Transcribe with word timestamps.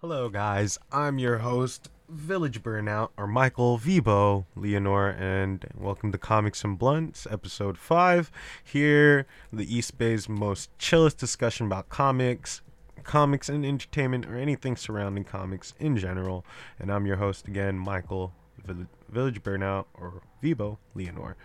Hello, 0.00 0.28
guys. 0.28 0.78
I'm 0.92 1.18
your 1.18 1.38
host, 1.38 1.88
Village 2.08 2.62
Burnout, 2.62 3.10
or 3.16 3.26
Michael 3.26 3.78
Vibo 3.78 4.44
Leonore, 4.54 5.08
and 5.10 5.64
welcome 5.76 6.12
to 6.12 6.18
Comics 6.18 6.62
and 6.62 6.78
Blunts, 6.78 7.26
episode 7.30 7.76
5. 7.76 8.30
Here, 8.62 9.26
the 9.52 9.72
East 9.74 9.98
Bay's 9.98 10.28
most 10.28 10.70
chillest 10.78 11.18
discussion 11.18 11.66
about 11.66 11.88
comics, 11.88 12.62
comics 13.02 13.48
and 13.48 13.66
entertainment, 13.66 14.26
or 14.26 14.36
anything 14.36 14.76
surrounding 14.76 15.24
comics 15.24 15.74
in 15.80 15.96
general. 15.96 16.44
And 16.78 16.92
I'm 16.92 17.06
your 17.06 17.16
host 17.16 17.48
again, 17.48 17.76
Michael 17.76 18.32
Vill- 18.64 18.86
Village 19.08 19.42
Burnout, 19.42 19.86
or 19.94 20.22
Vibo 20.42 20.78
Leonore. 20.94 21.36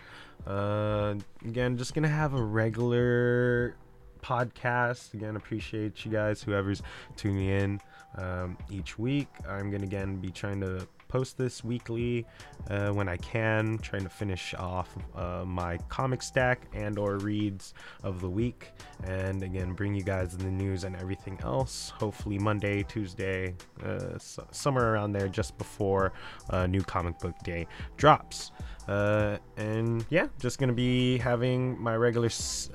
Uh, 0.46 1.16
again, 1.44 1.78
just 1.78 1.96
gonna 1.96 2.08
have 2.08 2.34
a 2.34 2.44
regular 2.44 3.76
podcast. 4.24 5.14
Again, 5.14 5.36
appreciate 5.36 6.06
you 6.06 6.12
guys, 6.12 6.42
whoever's 6.42 6.82
tuning 7.16 7.50
in 7.50 7.82
um, 8.18 8.58
each 8.72 8.98
week. 8.98 9.28
I'm 9.48 9.70
gonna 9.70 9.84
again 9.84 10.18
be 10.18 10.32
trying 10.32 10.62
to 10.62 10.88
post 11.08 11.38
this 11.38 11.64
weekly 11.64 12.26
uh, 12.72 12.90
when 12.90 13.08
I 13.08 13.18
can, 13.18 13.78
trying 13.80 14.02
to 14.02 14.10
finish 14.10 14.56
off 14.56 14.90
uh, 15.16 15.44
my 15.46 15.78
comic 15.88 16.24
stack 16.24 16.66
and 16.74 16.98
or 16.98 17.18
reads 17.20 17.76
of 18.02 18.20
the 18.20 18.30
week, 18.30 18.72
and 19.04 19.44
again 19.44 19.74
bring 19.74 19.94
you 19.94 20.02
guys 20.04 20.36
the 20.36 20.46
news 20.46 20.86
and 20.86 20.96
everything 20.96 21.40
else. 21.44 21.92
Hopefully 21.96 22.40
Monday, 22.40 22.82
Tuesday, 22.84 23.54
uh, 23.86 24.16
s- 24.16 24.40
somewhere 24.52 24.92
around 24.94 25.12
there, 25.12 25.28
just 25.28 25.56
before 25.60 26.14
uh, 26.50 26.66
new 26.66 26.82
comic 26.82 27.20
book 27.20 27.36
day 27.44 27.68
drops. 27.98 28.52
Uh, 28.88 29.38
and 29.58 30.06
yeah, 30.10 30.28
just 30.40 30.60
gonna 30.60 30.74
be 30.74 31.18
having 31.18 31.82
my 31.82 31.96
regular 31.96 32.30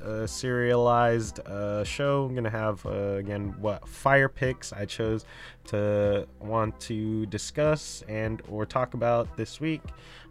uh, 0.05 0.27
serialized 0.27 1.41
uh, 1.41 1.85
show. 1.85 2.25
I'm 2.25 2.35
gonna 2.35 2.49
have 2.51 2.85
uh, 2.87 3.17
again 3.17 3.55
what 3.59 3.87
fire 3.87 4.29
picks 4.29 4.73
I 4.73 4.87
chose 4.87 5.25
to 5.67 6.27
want 6.41 6.79
to 6.81 7.27
discuss 7.27 8.03
and 8.09 8.41
or 8.49 8.65
talk 8.65 8.95
about 8.95 9.37
this 9.37 9.61
week. 9.61 9.83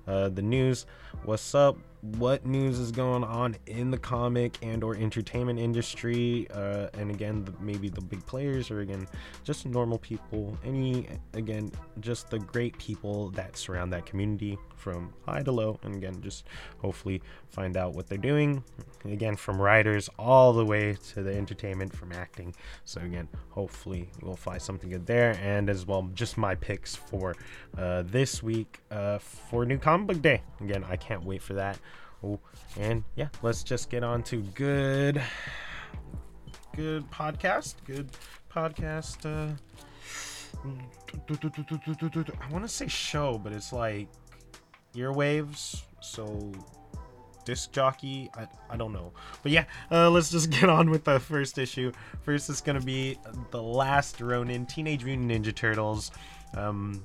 Uh, 0.07 0.29
the 0.29 0.41
news, 0.41 0.85
what's 1.23 1.53
up? 1.53 1.77
What 2.01 2.45
news 2.45 2.79
is 2.79 2.91
going 2.91 3.23
on 3.23 3.57
in 3.65 3.89
the 3.89 3.97
comic 3.97 4.57
and 4.61 4.83
or 4.83 4.95
entertainment 4.95 5.59
industry? 5.59 6.47
Uh, 6.53 6.87
and 6.93 7.09
again, 7.09 7.43
the, 7.43 7.53
maybe 7.59 7.89
the 7.89 8.01
big 8.01 8.25
players 8.25 8.69
or 8.69 8.81
again, 8.81 9.07
just 9.43 9.65
normal 9.65 9.97
people. 9.97 10.57
Any 10.63 11.07
again, 11.33 11.71
just 11.99 12.29
the 12.29 12.39
great 12.39 12.77
people 12.77 13.29
that 13.31 13.57
surround 13.57 13.91
that 13.93 14.05
community 14.05 14.57
from 14.75 15.11
high 15.25 15.41
to 15.41 15.51
low. 15.51 15.79
And 15.83 15.95
again, 15.95 16.21
just 16.21 16.45
hopefully 16.77 17.21
find 17.49 17.75
out 17.75 17.93
what 17.93 18.07
they're 18.07 18.17
doing. 18.17 18.63
Again, 19.03 19.35
from 19.35 19.59
writers 19.59 20.09
all 20.19 20.53
the 20.53 20.65
way 20.65 20.97
to 21.13 21.23
the 21.23 21.35
entertainment, 21.35 21.93
from 21.93 22.11
acting. 22.11 22.53
So 22.85 23.01
again, 23.01 23.27
hopefully 23.49 24.09
we'll 24.21 24.35
find 24.35 24.61
something 24.61 24.89
good 24.89 25.05
there. 25.05 25.37
And 25.41 25.69
as 25.69 25.85
well, 25.85 26.09
just 26.13 26.37
my 26.37 26.55
picks 26.55 26.95
for 26.95 27.35
uh, 27.77 28.03
this 28.05 28.43
week 28.43 28.79
uh, 28.91 29.17
for 29.17 29.65
New 29.65 29.79
Book 30.05 30.21
Day. 30.21 30.41
Again, 30.61 30.85
I 30.89 30.95
can't 30.95 31.23
wait 31.23 31.41
for 31.41 31.53
that. 31.55 31.79
Oh, 32.23 32.39
and 32.79 33.03
yeah, 33.15 33.29
let's 33.41 33.63
just 33.63 33.89
get 33.89 34.03
on 34.03 34.23
to 34.23 34.41
good, 34.55 35.21
good 36.75 37.09
podcast. 37.11 37.75
Good 37.85 38.09
podcast. 38.51 39.25
Uh, 39.25 39.53
I 40.67 42.51
want 42.51 42.63
to 42.63 42.69
say 42.69 42.87
show, 42.87 43.37
but 43.37 43.53
it's 43.53 43.71
like 43.71 44.07
earwaves. 44.95 45.81
So 46.01 46.51
disc 47.47 47.71
jockey. 47.71 48.29
I, 48.35 48.47
I 48.69 48.77
don't 48.77 48.91
know. 48.91 49.13
But 49.41 49.51
yeah, 49.53 49.65
uh, 49.89 50.09
let's 50.09 50.29
just 50.29 50.49
get 50.59 50.69
on 50.69 50.89
with 50.89 51.05
the 51.05 51.19
first 51.19 51.57
issue. 51.57 51.91
First, 52.21 52.49
it's 52.49 52.61
going 52.61 52.79
to 52.79 52.85
be 52.85 53.17
The 53.51 53.61
Last 53.61 54.19
Ronin 54.21 54.65
Teenage 54.65 55.05
Mutant 55.05 55.31
Ninja 55.31 55.55
Turtles. 55.55 56.11
Um, 56.55 57.03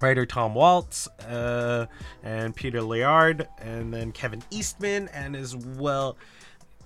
writer 0.00 0.26
Tom 0.26 0.54
Waltz 0.54 1.08
uh, 1.28 1.86
and 2.22 2.54
Peter 2.54 2.82
Laird, 2.82 3.48
and 3.58 3.92
then 3.92 4.12
Kevin 4.12 4.42
Eastman, 4.50 5.08
and 5.12 5.34
as 5.36 5.56
well 5.56 6.16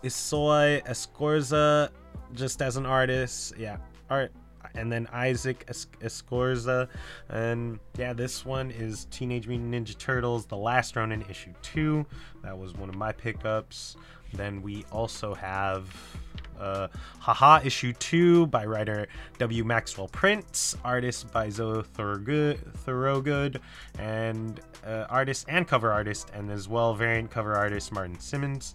Esau 0.03 0.81
Escorza, 0.81 1.91
just 2.35 2.63
as 2.63 2.77
an 2.77 2.87
artist. 2.87 3.55
Yeah, 3.59 3.79
art. 4.11 4.33
And 4.75 4.93
then 4.93 5.09
Isaac 5.13 5.65
Es- 5.69 5.87
Escorza. 6.03 6.89
And 7.31 7.81
yeah, 7.97 8.13
this 8.13 8.45
one 8.45 8.71
is 8.71 9.07
Teenage 9.11 9.49
Mutant 9.49 9.73
Ninja 9.75 9.97
Turtles 9.97 10.47
The 10.47 10.57
Last 10.57 10.95
Ronin, 10.95 11.25
issue 11.29 11.53
2. 11.63 12.05
That 12.43 12.57
was 12.57 12.75
one 12.75 12.89
of 12.89 12.95
my 12.95 13.11
pickups. 13.13 13.97
Then 14.35 14.63
we 14.63 14.85
also 14.93 15.35
have 15.35 15.89
uh, 16.59 16.89
Haha 17.21 17.61
issue 17.65 17.93
2 17.93 18.47
by 18.47 18.65
writer 18.65 19.09
W. 19.39 19.65
Maxwell 19.65 20.09
Prince, 20.09 20.77
artist 20.85 21.31
by 21.33 21.49
Zoe 21.49 21.83
Thorogood, 21.83 23.61
and 23.99 24.61
uh, 24.87 25.07
artist 25.09 25.47
and 25.49 25.67
cover 25.67 25.93
artist, 25.93 26.31
and 26.35 26.51
as 26.51 26.69
well 26.69 26.95
variant 26.95 27.31
cover 27.31 27.55
artist 27.55 27.93
Martin 27.93 28.19
Simmonds. 28.19 28.75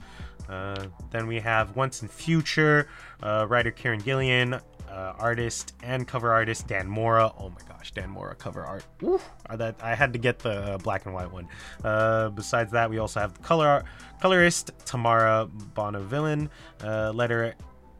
Uh, 0.50 0.88
then 1.12 1.28
we 1.28 1.40
have 1.40 1.76
Once 1.76 2.02
in 2.02 2.08
Future, 2.08 2.90
uh, 3.22 3.46
writer 3.48 3.72
Kieron 3.72 4.04
Gillen, 4.04 4.60
uh, 4.90 5.14
artist 5.18 5.74
and 5.82 6.08
cover 6.08 6.32
artist 6.32 6.68
Dan 6.68 6.88
Mora. 6.88 7.32
Oh 7.40 7.50
my 7.50 7.62
gosh, 7.68 7.92
Dan 7.92 8.10
Mora 8.10 8.36
cover 8.36 8.64
art. 8.64 8.86
Woo! 9.02 9.20
Uh, 9.50 9.56
That 9.56 9.76
I 9.82 9.96
had 9.96 10.14
to 10.14 10.20
get 10.20 10.40
the 10.40 10.74
uh, 10.74 10.78
black 10.78 11.06
and 11.06 11.14
white 11.16 11.32
one. 11.32 11.48
Uh, 11.84 12.30
besides 12.30 12.72
that, 12.74 12.90
we 12.90 13.00
also 13.00 13.20
have 13.20 13.34
the 13.34 13.40
color 13.40 13.84
colorist 14.22 14.72
Tamara 14.86 15.50
Bonavillain, 15.76 16.50
uh, 16.84 17.12
letter 17.12 17.56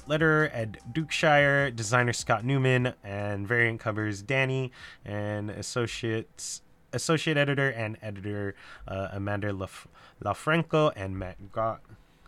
letterer 0.08 0.50
Ed 0.54 0.80
Dukeshire, 0.92 1.76
designer 1.76 2.14
Scott 2.14 2.44
Newman, 2.44 2.94
and 3.04 3.48
variant 3.48 3.80
covers 3.80 4.22
Danny, 4.22 4.72
and 5.06 5.50
associates 5.50 6.62
associate 6.92 7.38
editor 7.38 7.70
and 7.70 7.98
editor 8.04 8.56
uh, 8.88 9.08
Amanda 9.12 9.52
Laf- 9.52 9.88
Lafranco 10.24 10.92
and 10.96 11.18
Matt 11.18 11.52
Ga- 11.52 11.80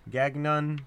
Gagnon. 0.10 0.82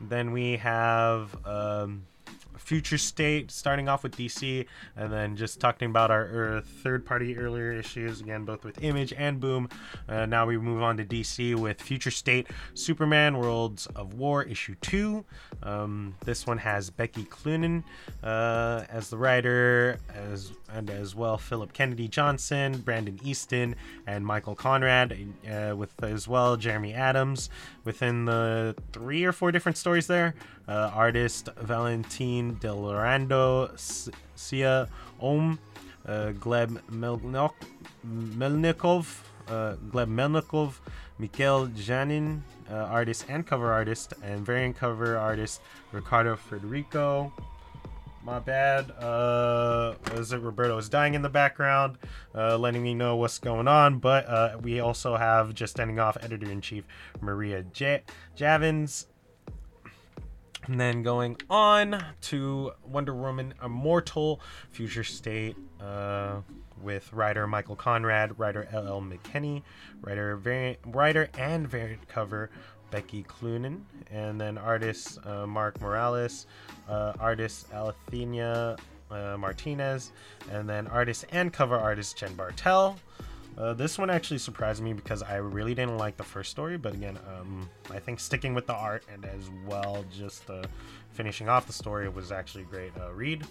Then 0.00 0.30
we 0.32 0.56
have 0.58 1.36
um, 1.46 2.06
Future 2.56 2.98
State, 2.98 3.50
starting 3.50 3.88
off 3.88 4.02
with 4.02 4.16
DC, 4.16 4.66
and 4.96 5.12
then 5.12 5.36
just 5.36 5.60
talking 5.60 5.90
about 5.90 6.10
our, 6.10 6.62
third 6.82 7.04
party 7.04 7.36
earlier 7.36 7.72
issues, 7.72 8.20
again, 8.20 8.44
both 8.44 8.64
with 8.64 8.82
Image 8.82 9.12
and 9.12 9.40
Boom. 9.40 9.68
Uh, 10.08 10.26
now 10.26 10.46
we 10.46 10.58
move 10.58 10.82
on 10.82 10.96
to 10.96 11.04
DC 11.04 11.54
with 11.54 11.80
Future 11.80 12.10
State, 12.10 12.46
Superman 12.74 13.38
Worlds 13.38 13.86
of 13.96 14.14
War, 14.14 14.42
issue 14.42 14.74
2. 14.80 15.24
Um, 15.62 16.14
this 16.24 16.46
one 16.46 16.58
has 16.58 16.90
Becky 16.90 17.24
Cloonan 17.24 17.84
uh, 18.22 18.84
as 18.90 19.10
the 19.10 19.16
writer, 19.16 19.98
as 20.14 20.52
and 20.72 20.90
as 20.90 21.14
well 21.14 21.36
Philip 21.36 21.72
Kennedy 21.72 22.08
Johnson, 22.08 22.78
Brandon 22.78 23.18
Easton, 23.24 23.74
and 24.06 24.24
Michael 24.24 24.54
Conrad, 24.54 25.16
uh, 25.50 25.74
with 25.76 25.90
as 26.02 26.28
well 26.28 26.56
Jeremy 26.56 26.94
Adams 26.94 27.50
within 27.84 28.24
the 28.24 28.74
three 28.92 29.24
or 29.24 29.32
four 29.32 29.52
different 29.52 29.78
stories 29.78 30.06
there. 30.06 30.34
Uh, 30.68 30.90
artist 30.94 31.48
Valentin 31.56 32.56
Delorando, 32.56 33.70
Siya 34.36 34.88
Oum, 35.22 35.58
uh, 36.06 36.32
Gleb 36.38 36.80
Melnok, 36.90 37.54
Melnikov, 38.06 39.20
uh, 39.48 39.74
Gleb 39.90 40.08
Melnikov, 40.08 40.74
Mikhail 41.18 41.66
Janin, 41.66 42.44
uh, 42.70 42.74
artist 42.74 43.26
and 43.28 43.46
cover 43.46 43.72
artist, 43.72 44.14
and 44.22 44.46
variant 44.46 44.76
cover 44.76 45.18
artist 45.18 45.60
Ricardo 45.92 46.36
Federico. 46.36 47.32
My 48.22 48.38
bad. 48.38 48.90
Uh, 48.92 49.94
is 50.12 50.32
it 50.32 50.40
Roberto 50.40 50.76
is 50.76 50.88
dying 50.88 51.14
in 51.14 51.22
the 51.22 51.30
background, 51.30 51.96
uh, 52.34 52.58
letting 52.58 52.82
me 52.82 52.92
know 52.94 53.16
what's 53.16 53.38
going 53.38 53.66
on. 53.66 53.98
But 53.98 54.26
uh, 54.28 54.58
we 54.60 54.78
also 54.78 55.16
have 55.16 55.54
just 55.54 55.80
ending 55.80 55.98
off 55.98 56.18
editor 56.22 56.50
in 56.50 56.60
chief 56.60 56.84
Maria 57.20 57.62
J- 57.62 58.02
Javins. 58.36 59.06
And 60.66 60.78
then 60.78 61.02
going 61.02 61.36
on 61.48 62.02
to 62.22 62.72
Wonder 62.84 63.14
Woman 63.14 63.54
Immortal 63.64 64.40
Future 64.70 65.04
State 65.04 65.56
uh, 65.80 66.42
with 66.82 67.12
writer 67.12 67.46
Michael 67.46 67.76
Conrad, 67.76 68.38
writer 68.38 68.68
L.L. 68.70 69.02
McKinney, 69.02 69.62
writer 70.02 70.36
variant 70.36 70.78
writer 70.86 71.28
and 71.38 71.66
variant 71.66 72.06
cover 72.08 72.50
Becky 72.90 73.22
Cloonan, 73.24 73.84
and 74.10 74.40
then 74.40 74.58
artist 74.58 75.18
uh, 75.24 75.46
Mark 75.46 75.80
Morales, 75.80 76.46
uh, 76.88 77.14
artist 77.18 77.72
Alethea 77.72 78.76
uh, 79.10 79.36
Martinez, 79.38 80.12
and 80.50 80.68
then 80.68 80.86
artist 80.88 81.24
and 81.32 81.52
cover 81.52 81.76
artist 81.76 82.16
Jen 82.16 82.34
Bartel. 82.34 82.98
Uh, 83.58 83.74
this 83.74 83.98
one 83.98 84.08
actually 84.08 84.38
surprised 84.38 84.82
me 84.82 84.92
because 84.92 85.22
I 85.22 85.36
really 85.36 85.74
didn't 85.74 85.98
like 85.98 86.16
the 86.16 86.24
first 86.24 86.50
story, 86.50 86.78
but 86.78 86.94
again, 86.94 87.18
um, 87.28 87.68
I 87.90 87.98
think 87.98 88.20
sticking 88.20 88.54
with 88.54 88.66
the 88.66 88.74
art 88.74 89.04
and 89.12 89.24
as 89.24 89.50
well 89.66 90.04
just 90.10 90.48
uh, 90.48 90.62
finishing 91.12 91.48
off 91.48 91.66
the 91.66 91.72
story 91.72 92.08
was 92.08 92.32
actually 92.32 92.62
a 92.62 92.66
great 92.66 92.92
uh, 92.98 93.12
read. 93.12 93.44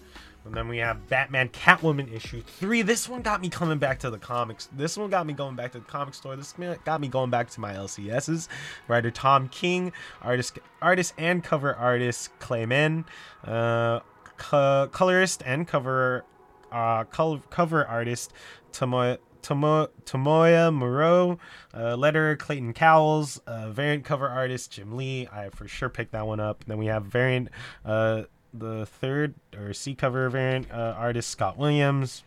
And 0.45 0.53
then 0.53 0.67
we 0.67 0.77
have 0.77 1.07
Batman 1.09 1.49
Catwoman 1.49 2.11
issue 2.11 2.41
three. 2.41 2.81
This 2.81 3.07
one 3.09 3.21
got 3.21 3.41
me 3.41 3.49
coming 3.49 3.77
back 3.77 3.99
to 3.99 4.09
the 4.09 4.17
comics. 4.17 4.69
This 4.71 4.97
one 4.97 5.09
got 5.09 5.27
me 5.27 5.33
going 5.33 5.55
back 5.55 5.73
to 5.73 5.79
the 5.79 5.85
comic 5.85 6.13
store. 6.13 6.35
This 6.35 6.55
got 6.85 7.01
me 7.01 7.07
going 7.07 7.29
back 7.29 7.49
to 7.51 7.59
my 7.59 7.73
LCSs. 7.73 8.47
Writer 8.87 9.11
Tom 9.11 9.49
King, 9.49 9.91
artist, 10.21 10.57
artist 10.81 11.13
and 11.17 11.43
cover 11.43 11.75
artist 11.75 12.31
Clay 12.39 12.65
Mann, 12.65 13.05
uh, 13.43 13.99
co- 14.37 14.87
colorist 14.91 15.43
and 15.45 15.67
cover 15.67 16.23
uh, 16.71 17.03
cover 17.03 17.85
artist 17.85 18.31
Tomoya 18.71 19.17
Tomo- 19.41 19.89
Tomoya 20.05 20.73
Moreau, 20.73 21.39
uh, 21.73 22.35
Clayton 22.37 22.73
Cowles, 22.73 23.39
uh, 23.47 23.69
variant 23.69 24.03
cover 24.05 24.27
artist 24.27 24.71
Jim 24.71 24.95
Lee. 24.95 25.27
I 25.31 25.49
for 25.49 25.67
sure 25.67 25.89
picked 25.89 26.11
that 26.11 26.27
one 26.27 26.39
up. 26.39 26.65
Then 26.65 26.77
we 26.77 26.87
have 26.87 27.05
variant, 27.05 27.49
uh, 27.85 28.23
the 28.53 28.85
third 28.85 29.35
or 29.55 29.73
C 29.73 29.95
cover 29.95 30.29
variant 30.29 30.71
uh, 30.71 30.95
artist 30.97 31.29
Scott 31.29 31.57
Williams. 31.57 32.23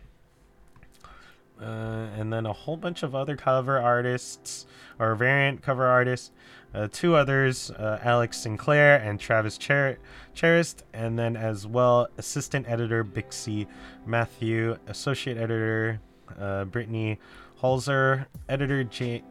Uh, 1.61 2.09
and 2.19 2.32
then 2.32 2.44
a 2.44 2.53
whole 2.53 2.76
bunch 2.76 3.05
of 3.05 3.14
other 3.14 3.37
cover 3.37 3.79
artists 3.79 4.67
or 4.99 5.14
variant 5.14 5.62
cover 5.62 5.87
artists. 5.87 6.32
Uh, 6.75 6.88
two 6.91 7.14
others, 7.14 7.70
Alex 7.79 8.38
Sinclair 8.38 8.97
and 8.97 9.20
Travis 9.20 9.59
Cher- 9.61 9.99
Cherist, 10.35 10.76
and 10.94 11.19
then 11.19 11.37
as 11.37 11.67
well 11.67 12.09
assistant 12.17 12.67
editor 12.67 13.05
Bixie 13.05 13.67
Mathieu, 14.06 14.79
associate 14.88 15.37
editor 15.37 16.00
uh, 16.38 16.64
Brittany 16.64 17.19
Holzer, 17.61 18.26
editor 18.49 18.84
J- 18.84 19.23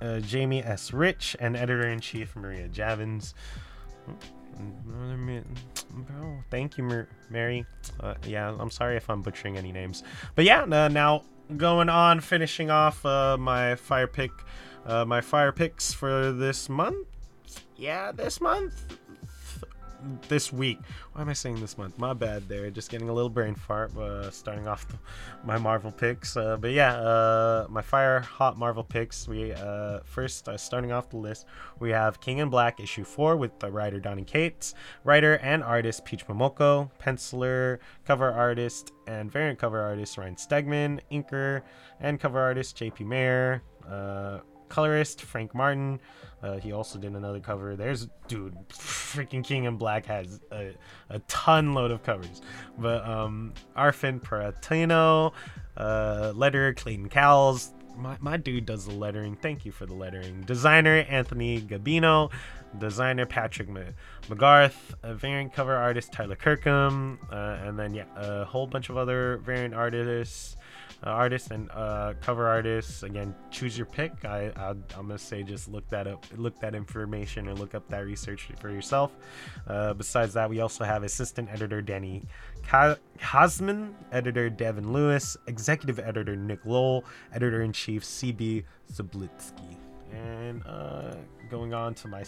uh, 0.00 0.20
Jamie 0.20 0.62
S. 0.62 0.92
Rich, 0.92 1.36
and 1.40 1.56
editor 1.56 1.88
in 1.88 2.00
chief 2.00 2.36
Maria 2.36 2.68
Javins. 2.68 3.34
Bro, 4.56 6.44
thank 6.50 6.76
you, 6.76 7.06
Mary. 7.30 7.66
Uh, 7.98 8.14
yeah, 8.26 8.54
I'm 8.58 8.70
sorry 8.70 8.96
if 8.96 9.08
I'm 9.08 9.22
butchering 9.22 9.56
any 9.56 9.72
names, 9.72 10.02
but 10.34 10.44
yeah, 10.44 10.62
uh, 10.62 10.88
now 10.88 11.22
going 11.56 11.88
on, 11.88 12.20
finishing 12.20 12.70
off 12.70 13.04
uh, 13.04 13.36
my 13.38 13.74
fire 13.74 14.06
pick, 14.06 14.30
uh, 14.86 15.04
my 15.04 15.20
fire 15.20 15.52
picks 15.52 15.92
for 15.92 16.32
this 16.32 16.68
month. 16.68 17.06
Yeah, 17.76 18.12
this 18.12 18.40
month 18.40 18.98
this 20.28 20.52
week. 20.52 20.78
Why 21.12 21.22
am 21.22 21.28
I 21.28 21.32
saying 21.32 21.60
this 21.60 21.76
month? 21.76 21.98
My 21.98 22.12
bad 22.12 22.48
there. 22.48 22.70
Just 22.70 22.90
getting 22.90 23.08
a 23.08 23.12
little 23.12 23.30
brain 23.30 23.54
fart 23.54 23.96
uh, 23.96 24.30
starting 24.30 24.66
off 24.66 24.86
the, 24.88 24.98
my 25.44 25.58
Marvel 25.58 25.92
picks. 25.92 26.36
Uh, 26.36 26.56
but 26.56 26.72
yeah, 26.72 26.96
uh, 26.96 27.66
my 27.68 27.82
fire 27.82 28.20
hot 28.20 28.58
Marvel 28.58 28.84
picks. 28.84 29.28
We 29.28 29.52
uh, 29.52 30.00
first 30.04 30.48
uh, 30.48 30.56
starting 30.56 30.92
off 30.92 31.10
the 31.10 31.16
list, 31.16 31.46
we 31.78 31.90
have 31.90 32.20
King 32.20 32.38
in 32.38 32.48
Black 32.48 32.80
issue 32.80 33.04
four 33.04 33.36
with 33.36 33.58
the 33.58 33.70
writer 33.70 34.00
Donny 34.00 34.24
Cates, 34.24 34.74
writer 35.04 35.38
and 35.38 35.62
artist 35.62 36.04
Peach 36.04 36.26
Momoko, 36.26 36.90
penciler, 37.00 37.78
cover 38.04 38.30
artist 38.30 38.92
and 39.06 39.30
variant 39.30 39.58
cover 39.58 39.80
artist 39.80 40.16
Ryan 40.18 40.36
Stegman, 40.36 41.00
inker 41.10 41.62
and 42.00 42.20
cover 42.20 42.40
artist 42.40 42.76
JP 42.76 43.06
Mayer. 43.06 43.62
Uh, 43.88 44.40
colorist 44.70 45.20
Frank 45.22 45.54
Martin. 45.54 46.00
Uh, 46.42 46.56
he 46.58 46.72
also 46.72 46.98
did 46.98 47.12
another 47.14 47.40
cover. 47.40 47.76
There's 47.76 48.08
dude, 48.26 48.56
freaking 48.70 49.44
King 49.44 49.64
in 49.64 49.76
Black 49.76 50.06
has 50.06 50.40
a, 50.50 50.72
a 51.10 51.18
ton 51.28 51.74
load 51.74 51.90
of 51.90 52.02
covers. 52.02 52.40
But 52.78 53.04
um, 53.06 53.52
Arfin 53.76 54.20
Paratino, 54.22 55.32
uh, 55.76 56.72
Clayton 56.72 57.10
Cowles. 57.10 57.74
My, 57.96 58.16
my 58.20 58.38
dude 58.38 58.64
does 58.64 58.86
the 58.86 58.94
lettering. 58.94 59.36
Thank 59.36 59.66
you 59.66 59.72
for 59.72 59.84
the 59.84 59.92
lettering. 59.92 60.42
Designer 60.42 61.04
Anthony 61.10 61.60
Gambino. 61.60 62.30
Designer 62.78 63.26
Patrick 63.26 63.68
McGrath. 64.28 64.94
A 65.02 65.12
variant 65.12 65.52
cover 65.52 65.76
artist 65.76 66.10
Tyler 66.10 66.36
Kirkham. 66.36 67.18
Uh, 67.30 67.58
and 67.62 67.78
then, 67.78 67.92
yeah, 67.92 68.04
a 68.16 68.46
whole 68.46 68.66
bunch 68.66 68.88
of 68.88 68.96
other 68.96 69.38
variant 69.44 69.74
artists 69.74 70.56
uh, 71.04 71.10
artists 71.10 71.50
and 71.50 71.70
uh, 71.72 72.14
cover 72.20 72.46
artists. 72.48 73.02
Again, 73.02 73.34
choose 73.50 73.76
your 73.76 73.86
pick. 73.86 74.24
I, 74.24 74.52
I 74.56 74.70
am 74.70 74.84
gonna 74.96 75.18
say 75.18 75.42
just 75.42 75.68
look 75.68 75.88
that 75.88 76.06
up, 76.06 76.24
look 76.36 76.58
that 76.60 76.74
information, 76.74 77.48
or 77.48 77.54
look 77.54 77.74
up 77.74 77.88
that 77.88 78.04
research 78.04 78.48
for 78.60 78.70
yourself. 78.70 79.16
Uh, 79.66 79.94
besides 79.94 80.34
that, 80.34 80.48
we 80.48 80.60
also 80.60 80.84
have 80.84 81.02
assistant 81.02 81.48
editor 81.50 81.80
Danny 81.80 82.22
Hasman, 82.64 83.92
editor 84.12 84.50
Devin 84.50 84.92
Lewis, 84.92 85.36
executive 85.46 85.98
editor 85.98 86.36
Nick 86.36 86.64
Lowell, 86.64 87.04
editor 87.32 87.62
in 87.62 87.72
chief 87.72 88.04
CB 88.04 88.64
Zablitsky, 88.92 89.76
and 90.12 90.62
uh, 90.66 91.14
going 91.50 91.74
on 91.74 91.94
to 91.94 92.08
my 92.08 92.24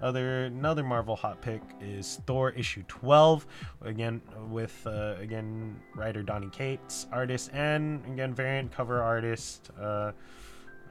other 0.00 0.44
another 0.44 0.82
Marvel 0.82 1.16
hot 1.16 1.40
pick 1.40 1.62
is 1.80 2.20
Thor 2.26 2.50
issue 2.50 2.82
12 2.88 3.46
again 3.82 4.20
with 4.48 4.86
uh, 4.86 5.16
again 5.18 5.80
writer 5.94 6.22
Donny 6.22 6.50
Cates 6.50 7.06
artist 7.12 7.50
and 7.52 8.04
again 8.06 8.34
variant 8.34 8.72
cover 8.72 9.02
artist 9.02 9.70
uh, 9.80 10.12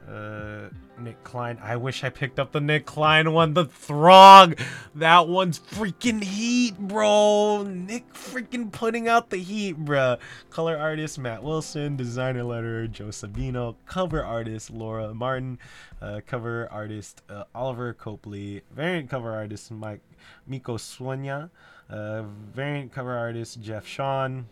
uh, 0.08 0.68
Nic 0.98 1.22
Klein. 1.24 1.58
I 1.62 1.76
wish 1.76 2.04
I 2.04 2.10
picked 2.10 2.38
up 2.38 2.52
the 2.52 2.60
Nic 2.60 2.86
Klein 2.86 3.32
one. 3.32 3.54
The 3.54 3.64
Throg. 3.64 4.58
That 4.94 5.28
one's 5.28 5.58
freaking 5.58 6.22
heat, 6.22 6.78
bro. 6.78 7.64
Nick 7.64 8.12
freaking 8.14 8.70
putting 8.70 9.08
out 9.08 9.30
the 9.30 9.38
heat, 9.38 9.76
bro. 9.76 10.16
Color 10.50 10.76
artist 10.76 11.18
Matt 11.18 11.42
Wilson. 11.42 11.96
Designer 11.96 12.42
letterer 12.42 12.90
Joe 12.90 13.06
Sabino. 13.06 13.76
Cover 13.86 14.24
artist 14.24 14.70
Laura 14.70 15.12
Martin. 15.14 15.58
Uh, 16.00 16.20
cover 16.26 16.68
artist 16.70 17.22
uh, 17.28 17.44
Oliver 17.54 17.92
Copley. 17.92 18.62
Variant 18.74 19.08
cover 19.08 19.32
artist 19.32 19.70
Mike 19.70 20.00
Miko 20.46 20.76
Swanya. 20.76 21.50
Uh, 21.88 22.22
variant 22.54 22.92
cover 22.92 23.16
artist 23.16 23.60
Jeff 23.60 23.86
Sean. 23.86 24.46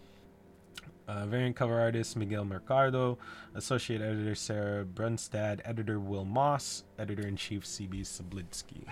Uh, 1.10 1.26
variant 1.26 1.56
cover 1.56 1.80
artist 1.80 2.16
Miguel 2.16 2.44
Mercado, 2.44 3.18
associate 3.56 4.00
editor 4.00 4.36
Sarah 4.36 4.84
Brunstad, 4.84 5.60
editor 5.64 5.98
Wil 5.98 6.24
Moss, 6.24 6.84
editor 7.00 7.26
in 7.26 7.34
chief 7.34 7.64
CB 7.64 8.02
Sablitsky. 8.02 8.84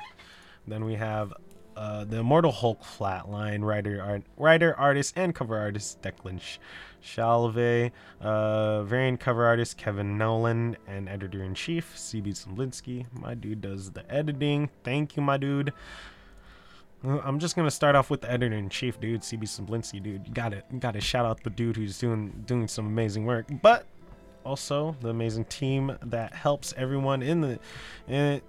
Then 0.67 0.85
we 0.85 0.97
have 0.97 1.33
uh, 1.77 2.03
the 2.03 2.19
Immortal 2.19 2.51
Hulk 2.51 2.83
Flatline 2.83 3.63
writer, 3.63 4.03
art, 4.03 4.25
writer, 4.37 4.77
artist, 4.77 5.13
and 5.17 5.33
cover 5.33 5.57
artist 5.57 6.03
Declan 6.03 6.41
Sh- 6.41 6.59
Shalve, 7.01 7.93
uh, 8.21 8.83
variant 8.83 9.21
cover 9.21 9.47
artist 9.47 9.77
Kevin 9.77 10.19
Nolan, 10.19 10.77
and 10.89 11.09
editor 11.09 11.45
in 11.45 11.55
chief 11.55 11.95
CB 11.95 12.31
Sablinsky. 12.31 13.07
My 13.13 13.35
dude 13.35 13.61
does 13.61 13.93
the 13.93 14.11
editing. 14.13 14.71
Thank 14.83 15.15
you, 15.15 15.23
my 15.23 15.37
dude. 15.37 15.73
I'm 17.05 17.39
just 17.39 17.55
gonna 17.55 17.71
start 17.71 17.95
off 17.95 18.11
with 18.11 18.23
the 18.23 18.31
editor 18.31 18.57
in 18.57 18.69
chief, 18.69 19.01
dude. 19.01 19.21
CB 19.21 19.45
Simblinsky, 19.45 20.03
dude. 20.03 20.27
You 20.27 20.35
gotta 20.35 20.63
gotta 20.81 21.01
shout 21.01 21.25
out 21.25 21.43
the 21.45 21.51
dude 21.51 21.77
who's 21.77 21.99
doing 21.99 22.43
doing 22.47 22.67
some 22.67 22.87
amazing 22.87 23.25
work, 23.25 23.47
but 23.63 23.87
also 24.45 24.97
the 25.01 25.11
amazing 25.11 25.45
team 25.45 25.97
that 26.03 26.35
helps 26.35 26.75
everyone 26.77 27.23
in 27.23 27.41
the 27.41 27.59
in, 28.09 28.41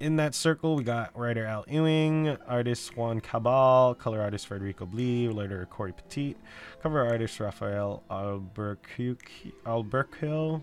in 0.00 0.16
that 0.16 0.34
circle. 0.34 0.76
We 0.76 0.84
got 0.84 1.18
writer 1.18 1.46
Al 1.46 1.64
Ewing, 1.68 2.36
artist 2.46 2.96
Juan 2.96 3.20
Cabal, 3.20 3.94
color 3.94 4.20
artist 4.20 4.46
Federico 4.46 4.84
Blee, 4.84 5.28
letterer 5.28 5.68
Cory 5.68 5.92
Petit, 5.92 6.36
cover 6.82 7.02
artist 7.06 7.40
Rafael 7.40 8.02
Albuquerque, 8.10 9.54
Albuquerque 9.64 10.60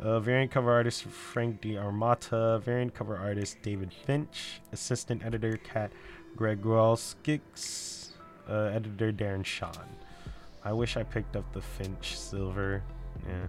uh, 0.00 0.20
variant 0.20 0.50
cover 0.50 0.72
artist 0.72 1.04
Frank 1.04 1.60
D'Armata. 1.60 2.60
Variant 2.64 2.94
cover 2.94 3.16
artist 3.16 3.58
David 3.62 3.92
Finch. 3.92 4.60
Assistant 4.72 5.24
editor 5.24 5.58
Kat 5.58 5.92
Gregorskix. 6.36 8.10
Uh, 8.48 8.70
editor 8.72 9.12
Darren 9.12 9.44
Shan. 9.44 9.72
I 10.64 10.72
wish 10.72 10.96
I 10.96 11.02
picked 11.02 11.36
up 11.36 11.52
the 11.52 11.62
Finch 11.62 12.18
silver. 12.18 12.82
Yeah. 13.26 13.46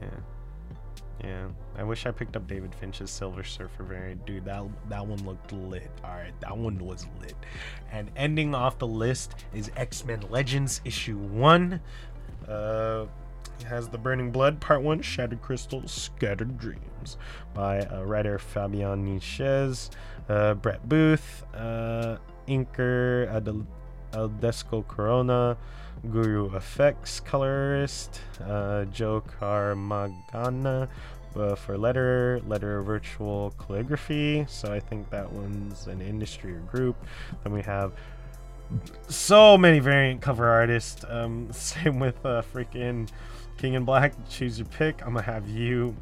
Yeah. 0.00 0.08
Yeah. 1.24 1.48
I 1.76 1.82
wish 1.82 2.06
I 2.06 2.10
picked 2.12 2.36
up 2.36 2.46
David 2.46 2.74
Finch's 2.74 3.10
Silver 3.10 3.42
Surfer 3.42 3.82
variant. 3.82 4.24
Dude, 4.24 4.44
that 4.44 4.64
that 4.88 5.04
one 5.04 5.24
looked 5.24 5.52
lit. 5.52 5.90
Alright, 6.04 6.38
that 6.40 6.56
one 6.56 6.78
was 6.78 7.06
lit. 7.20 7.34
And 7.90 8.10
ending 8.16 8.54
off 8.54 8.78
the 8.78 8.86
list 8.86 9.34
is 9.52 9.70
X-Men 9.76 10.22
Legends 10.30 10.80
issue 10.84 11.16
one. 11.16 11.80
Uh 12.46 13.06
has 13.64 13.88
The 13.88 13.98
Burning 13.98 14.30
Blood, 14.30 14.60
Part 14.60 14.82
1, 14.82 15.02
Shattered 15.02 15.42
Crystals, 15.42 15.92
Scattered 15.92 16.58
Dreams, 16.58 17.16
by 17.54 17.80
uh, 17.80 18.04
writer 18.04 18.38
Fabian 18.38 19.04
Nichez, 19.04 19.90
uh, 20.28 20.54
Brett 20.54 20.88
Booth, 20.88 21.44
uh, 21.54 22.16
inker 22.46 23.34
Adel- 23.34 23.66
Adelso 24.12 24.86
Corona, 24.86 25.56
Guru-eFX 26.10 27.24
colorist, 27.24 28.20
uh, 28.44 28.84
Joe 28.86 29.22
Caramagna 29.40 30.88
uh, 31.36 31.54
for 31.54 31.76
letter, 31.76 32.40
letter 32.46 32.82
virtual 32.82 33.54
calligraphy. 33.58 34.46
So 34.48 34.72
I 34.72 34.80
think 34.80 35.10
that 35.10 35.30
one's 35.30 35.86
an 35.86 36.00
industry 36.00 36.54
or 36.54 36.60
group. 36.60 36.96
Then 37.44 37.52
we 37.52 37.62
have 37.62 37.92
so 39.08 39.56
many 39.56 39.78
variant 39.78 40.20
cover 40.20 40.48
artists. 40.48 41.04
Um, 41.08 41.48
same 41.52 42.00
with 42.00 42.24
uh, 42.24 42.42
freaking 42.54 43.08
King 43.58 43.74
in 43.74 43.84
Black. 43.84 44.14
Choose 44.28 44.58
your 44.58 44.68
pick. 44.68 45.02
I'm 45.02 45.14
gonna 45.14 45.22
have 45.22 45.48
you 45.48 45.94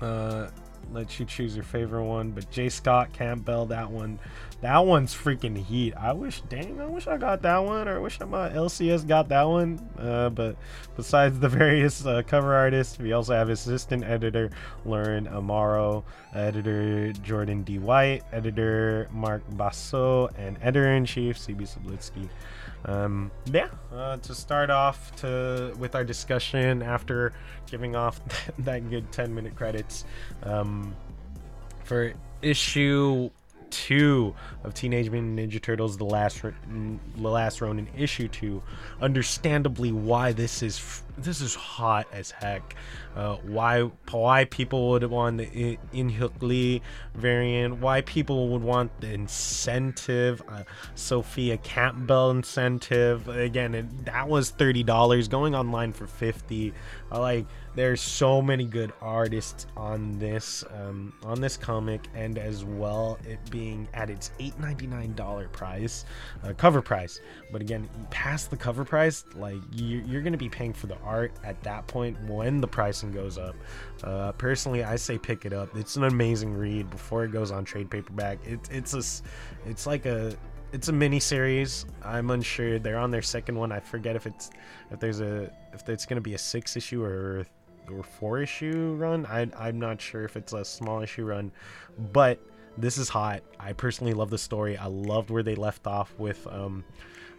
uh, 0.00 0.48
let 0.92 1.18
you 1.18 1.26
choose 1.26 1.54
your 1.54 1.64
favorite 1.64 2.04
one. 2.04 2.30
But 2.30 2.50
J. 2.50 2.68
Scott 2.68 3.12
Campbell, 3.12 3.66
that 3.66 3.90
one, 3.90 4.18
that 4.60 4.78
one's 4.78 5.14
freaking 5.14 5.56
heat. 5.56 5.94
I 5.94 6.12
wish, 6.12 6.40
dang, 6.42 6.80
I 6.80 6.86
wish 6.86 7.06
I 7.06 7.16
got 7.16 7.42
that 7.42 7.58
one, 7.58 7.88
or 7.88 7.96
I 7.96 7.98
wish 7.98 8.18
my 8.20 8.50
LCS 8.50 9.06
got 9.06 9.28
that 9.28 9.44
one. 9.44 9.78
Uh, 9.98 10.30
but 10.30 10.56
besides 10.96 11.38
the 11.38 11.48
various 11.48 12.04
uh, 12.04 12.22
cover 12.26 12.54
artists, 12.54 12.98
we 12.98 13.12
also 13.12 13.34
have 13.34 13.48
assistant 13.48 14.04
editor 14.04 14.50
Lauren 14.84 15.26
Amaro, 15.26 16.04
editor 16.34 17.12
Jordan 17.12 17.62
D. 17.62 17.78
White, 17.78 18.22
editor 18.32 19.08
Mark 19.12 19.42
Basso, 19.56 20.28
and 20.38 20.58
editor 20.62 20.92
in 20.92 21.04
chief 21.04 21.38
CB 21.38 21.62
Sublitsky. 21.62 22.28
Um, 22.84 23.30
yeah, 23.46 23.68
uh, 23.92 24.16
to 24.18 24.34
start 24.34 24.70
off 24.70 25.14
to 25.16 25.74
with 25.78 25.94
our 25.94 26.04
discussion 26.04 26.82
after 26.82 27.32
giving 27.70 27.94
off 27.94 28.20
that 28.60 28.88
good 28.90 29.12
10 29.12 29.34
minute 29.34 29.54
credits 29.54 30.04
um, 30.42 30.94
for 31.84 32.12
issue 32.42 33.30
two 33.70 34.34
of 34.64 34.74
Teenage 34.74 35.10
Mutant 35.10 35.38
Ninja 35.38 35.62
Turtles: 35.62 35.96
The 35.96 36.04
Last 36.04 36.42
The 36.42 37.28
Last 37.28 37.60
Ronin 37.60 37.88
issue 37.96 38.28
two. 38.28 38.62
Understandably, 39.00 39.92
why 39.92 40.32
this 40.32 40.62
is 40.62 41.02
this 41.22 41.40
is 41.40 41.54
hot 41.54 42.06
as 42.12 42.30
heck. 42.30 42.74
Uh, 43.16 43.36
why 43.36 43.82
why 44.10 44.44
people 44.44 44.90
would 44.90 45.04
want 45.04 45.38
the 45.38 45.78
In 45.92 46.30
Lee 46.40 46.82
variant? 47.14 47.80
Why 47.80 48.02
people 48.02 48.48
would 48.48 48.62
want 48.62 49.00
the 49.00 49.12
incentive? 49.12 50.42
Uh, 50.48 50.64
Sophia 50.94 51.56
Campbell 51.58 52.30
incentive 52.30 53.28
again. 53.28 53.74
It, 53.74 54.04
that 54.04 54.28
was 54.28 54.50
thirty 54.50 54.82
dollars 54.82 55.28
going 55.28 55.54
online 55.54 55.92
for 55.92 56.06
fifty. 56.06 56.72
I 57.10 57.18
like 57.18 57.46
there's 57.74 58.00
so 58.00 58.42
many 58.42 58.64
good 58.64 58.92
artists 59.00 59.66
on 59.76 60.18
this 60.18 60.64
um, 60.74 61.12
on 61.24 61.40
this 61.40 61.56
comic 61.56 62.08
and 62.14 62.36
as 62.36 62.64
well 62.64 63.18
it 63.24 63.38
being 63.50 63.88
at 63.94 64.10
its 64.10 64.32
$8.99 64.40 65.52
price 65.52 66.04
uh, 66.42 66.52
cover 66.56 66.82
price 66.82 67.20
but 67.52 67.60
again 67.60 67.88
past 68.10 68.50
the 68.50 68.56
cover 68.56 68.84
price 68.84 69.24
like 69.36 69.60
you, 69.72 70.02
you're 70.06 70.22
gonna 70.22 70.36
be 70.36 70.48
paying 70.48 70.72
for 70.72 70.88
the 70.88 70.98
art 70.98 71.09
at 71.44 71.60
that 71.62 71.86
point 71.86 72.16
when 72.28 72.60
the 72.60 72.66
pricing 72.66 73.10
goes 73.12 73.38
up 73.38 73.54
uh, 74.04 74.32
personally 74.32 74.84
i 74.84 74.96
say 74.96 75.18
pick 75.18 75.44
it 75.44 75.52
up 75.52 75.74
it's 75.76 75.96
an 75.96 76.04
amazing 76.04 76.54
read 76.54 76.88
before 76.90 77.24
it 77.24 77.32
goes 77.32 77.50
on 77.50 77.64
trade 77.64 77.90
paperback 77.90 78.38
it, 78.46 78.60
it's 78.70 78.94
a 78.94 79.02
it's 79.68 79.86
like 79.86 80.06
a 80.06 80.34
it's 80.72 80.88
a 80.88 80.92
mini 80.92 81.18
series. 81.18 81.86
I'm 82.02 82.30
unsure. 82.30 82.78
They're 82.78 82.98
on 82.98 83.10
their 83.10 83.22
second 83.22 83.58
one. 83.58 83.72
I 83.72 83.80
forget 83.80 84.16
if 84.16 84.26
it's 84.26 84.50
if 84.90 85.00
there's 85.00 85.20
a 85.20 85.50
if 85.72 85.88
it's 85.88 86.06
gonna 86.06 86.20
be 86.20 86.34
a 86.34 86.38
six 86.38 86.76
issue 86.76 87.02
or 87.02 87.46
or 87.90 88.02
four 88.02 88.40
issue 88.40 88.94
run. 88.98 89.26
I, 89.26 89.48
I'm 89.58 89.78
not 89.78 90.00
sure 90.00 90.24
if 90.24 90.36
it's 90.36 90.52
a 90.52 90.64
small 90.64 91.02
issue 91.02 91.24
run, 91.24 91.50
but 92.12 92.38
this 92.78 92.98
is 92.98 93.08
hot. 93.08 93.42
I 93.58 93.72
personally 93.72 94.12
love 94.12 94.30
the 94.30 94.38
story. 94.38 94.76
I 94.76 94.86
loved 94.86 95.30
where 95.30 95.42
they 95.42 95.56
left 95.56 95.86
off 95.86 96.14
with. 96.18 96.46
Um, 96.46 96.84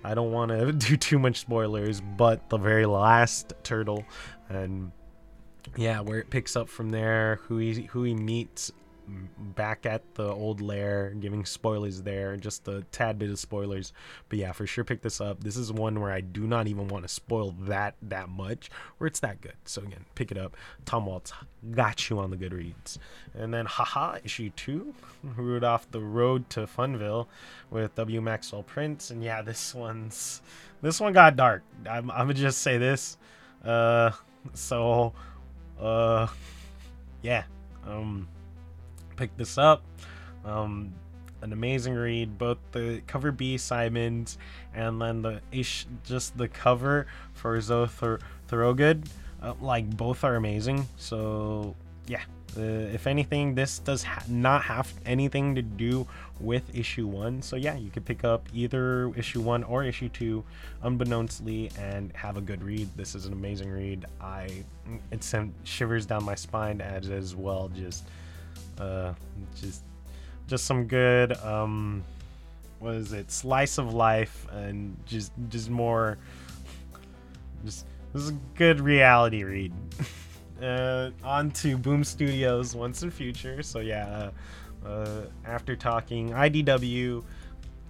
I 0.04 0.14
don't 0.14 0.32
want 0.32 0.50
to 0.50 0.72
do 0.90 0.98
too 0.98 1.20
much 1.20 1.40
spoilers, 1.40 2.02
but 2.02 2.50
the 2.50 2.58
very 2.58 2.86
last 2.86 3.54
turtle, 3.64 4.06
and 4.50 4.92
yeah, 5.78 6.02
where 6.02 6.20
it 6.20 6.30
picks 6.30 6.56
up 6.56 6.70
from 6.70 6.90
there, 6.90 7.40
who 7.44 7.58
he 7.58 7.84
who 7.84 8.04
he 8.04 8.14
meets 8.14 8.72
back 9.56 9.86
at 9.86 10.16
the 10.16 10.28
old 10.28 10.62
lair, 10.62 11.14
giving 11.20 11.46
spoilers 11.46 12.02
there, 12.04 12.38
just 12.38 12.68
a 12.68 12.84
tad 12.92 13.20
bit 13.20 13.30
of 13.30 13.40
spoilers. 13.40 13.94
But 14.30 14.40
yeah, 14.40 14.52
for 14.52 14.66
sure 14.66 14.84
pick 14.84 15.02
this 15.02 15.20
up. 15.20 15.44
This 15.44 15.58
is 15.58 15.72
one 15.72 16.00
where 16.00 16.12
I 16.12 16.22
do 16.22 16.48
not 16.48 16.68
even 16.68 16.88
want 16.88 17.04
to 17.04 17.10
spoil 17.10 17.56
that 17.62 17.96
that 18.04 18.30
much, 18.30 18.70
where 18.98 19.08
it's 19.08 19.20
that 19.22 19.42
good. 19.42 19.56
So 19.66 19.82
again, 19.82 20.06
pick 20.16 20.32
it 20.32 20.38
up. 20.38 20.56
Tom 20.86 21.06
Waltz 21.06 21.34
got 21.72 22.10
you 22.10 22.20
on 22.20 22.30
the 22.30 22.38
good 22.38 22.54
reads. 22.54 23.00
And 23.34 23.54
then 23.54 23.66
haha, 23.66 24.18
issue 24.24 24.50
two, 24.56 24.94
off 25.64 25.90
the 25.92 26.02
road 26.02 26.50
to 26.52 26.62
Funville 26.62 27.28
with 27.70 27.96
W. 27.96 28.22
Maxwell 28.22 28.64
Prince. 28.64 29.12
And 29.12 29.24
yeah, 29.24 29.42
this 29.42 29.76
one's 29.76 30.42
this 30.82 31.00
one 31.00 31.14
got 31.14 31.36
dark. 31.36 31.64
I'm, 31.90 32.10
I'm 32.12 32.28
gonna 32.28 32.34
just 32.34 32.62
say 32.62 32.78
this. 32.78 33.18
Uh, 33.64 34.12
so, 34.54 35.14
uh, 35.80 36.28
yeah, 37.22 37.44
um 37.86 38.28
picked 39.22 39.38
this 39.38 39.60
up. 39.60 39.84
Um, 40.44 40.92
an 41.44 41.54
amazing 41.54 41.94
read. 41.94 42.40
Both 42.40 42.58
the 42.72 43.04
cover 43.06 43.32
B 43.32 43.56
Simmonds 43.56 44.40
and 44.74 45.00
then 45.00 45.22
the 45.22 45.42
ish, 45.52 45.86
just 46.04 46.36
the 46.38 46.48
cover 46.48 47.06
for 47.34 47.62
Zoe 47.62 47.88
Thor- 47.88 48.20
Thorogood, 48.48 49.08
uh, 49.44 49.54
like 49.62 49.88
both 49.96 50.24
are 50.24 50.38
amazing. 50.38 50.88
So 50.98 51.76
yeah, 52.08 52.24
uh, 52.58 52.62
if 52.62 53.06
anything, 53.06 53.54
this 53.54 53.78
does 53.78 54.02
ha- 54.02 54.24
not 54.28 54.64
have 54.64 54.92
anything 55.06 55.54
to 55.54 55.62
do 55.62 56.08
with 56.40 56.64
issue 56.76 57.06
one. 57.06 57.44
So 57.44 57.58
yeah, 57.58 57.78
you 57.78 57.92
could 57.92 58.06
pick 58.06 58.24
up 58.24 58.50
either 58.54 59.14
issue 59.16 59.42
one 59.42 59.64
or 59.64 59.84
issue 59.84 60.10
two, 60.10 60.44
unbeknownstly, 60.82 61.70
and 61.78 62.12
have 62.16 62.38
a 62.38 62.42
good 62.42 62.64
read. 62.64 62.90
This 62.96 63.14
is 63.14 63.28
an 63.28 63.34
amazing 63.34 63.70
read. 63.70 64.06
I 64.20 64.64
it 65.12 65.24
sent 65.24 65.54
shivers 65.64 66.08
down 66.08 66.24
my 66.24 66.36
spine 66.36 66.82
as 66.82 67.12
as 67.12 67.36
well. 67.36 67.70
Just 67.70 68.08
uh, 68.82 69.14
just 69.56 69.84
just 70.48 70.66
some 70.66 70.86
good 70.86 71.34
um, 71.38 72.04
what 72.80 72.96
is 72.96 73.14
it? 73.14 73.32
Slice 73.32 73.78
of 73.78 73.94
life 73.94 74.48
and 74.52 74.98
just 75.06 75.32
just 75.50 75.70
more. 75.70 76.18
Just 77.64 77.86
this 78.14 78.24
is 78.24 78.30
a 78.30 78.38
good 78.56 78.82
reality 78.82 79.44
read. 79.44 79.74
uh, 80.62 81.12
on 81.24 81.52
to 81.52 81.78
Boom 81.78 82.04
Studios 82.04 82.76
once 82.76 83.04
in 83.04 83.12
future. 83.12 83.62
So 83.62 83.80
yeah, 83.80 84.32
uh, 84.84 84.88
uh, 84.88 85.22
after 85.46 85.76
talking 85.76 86.32
IDW, 86.32 87.24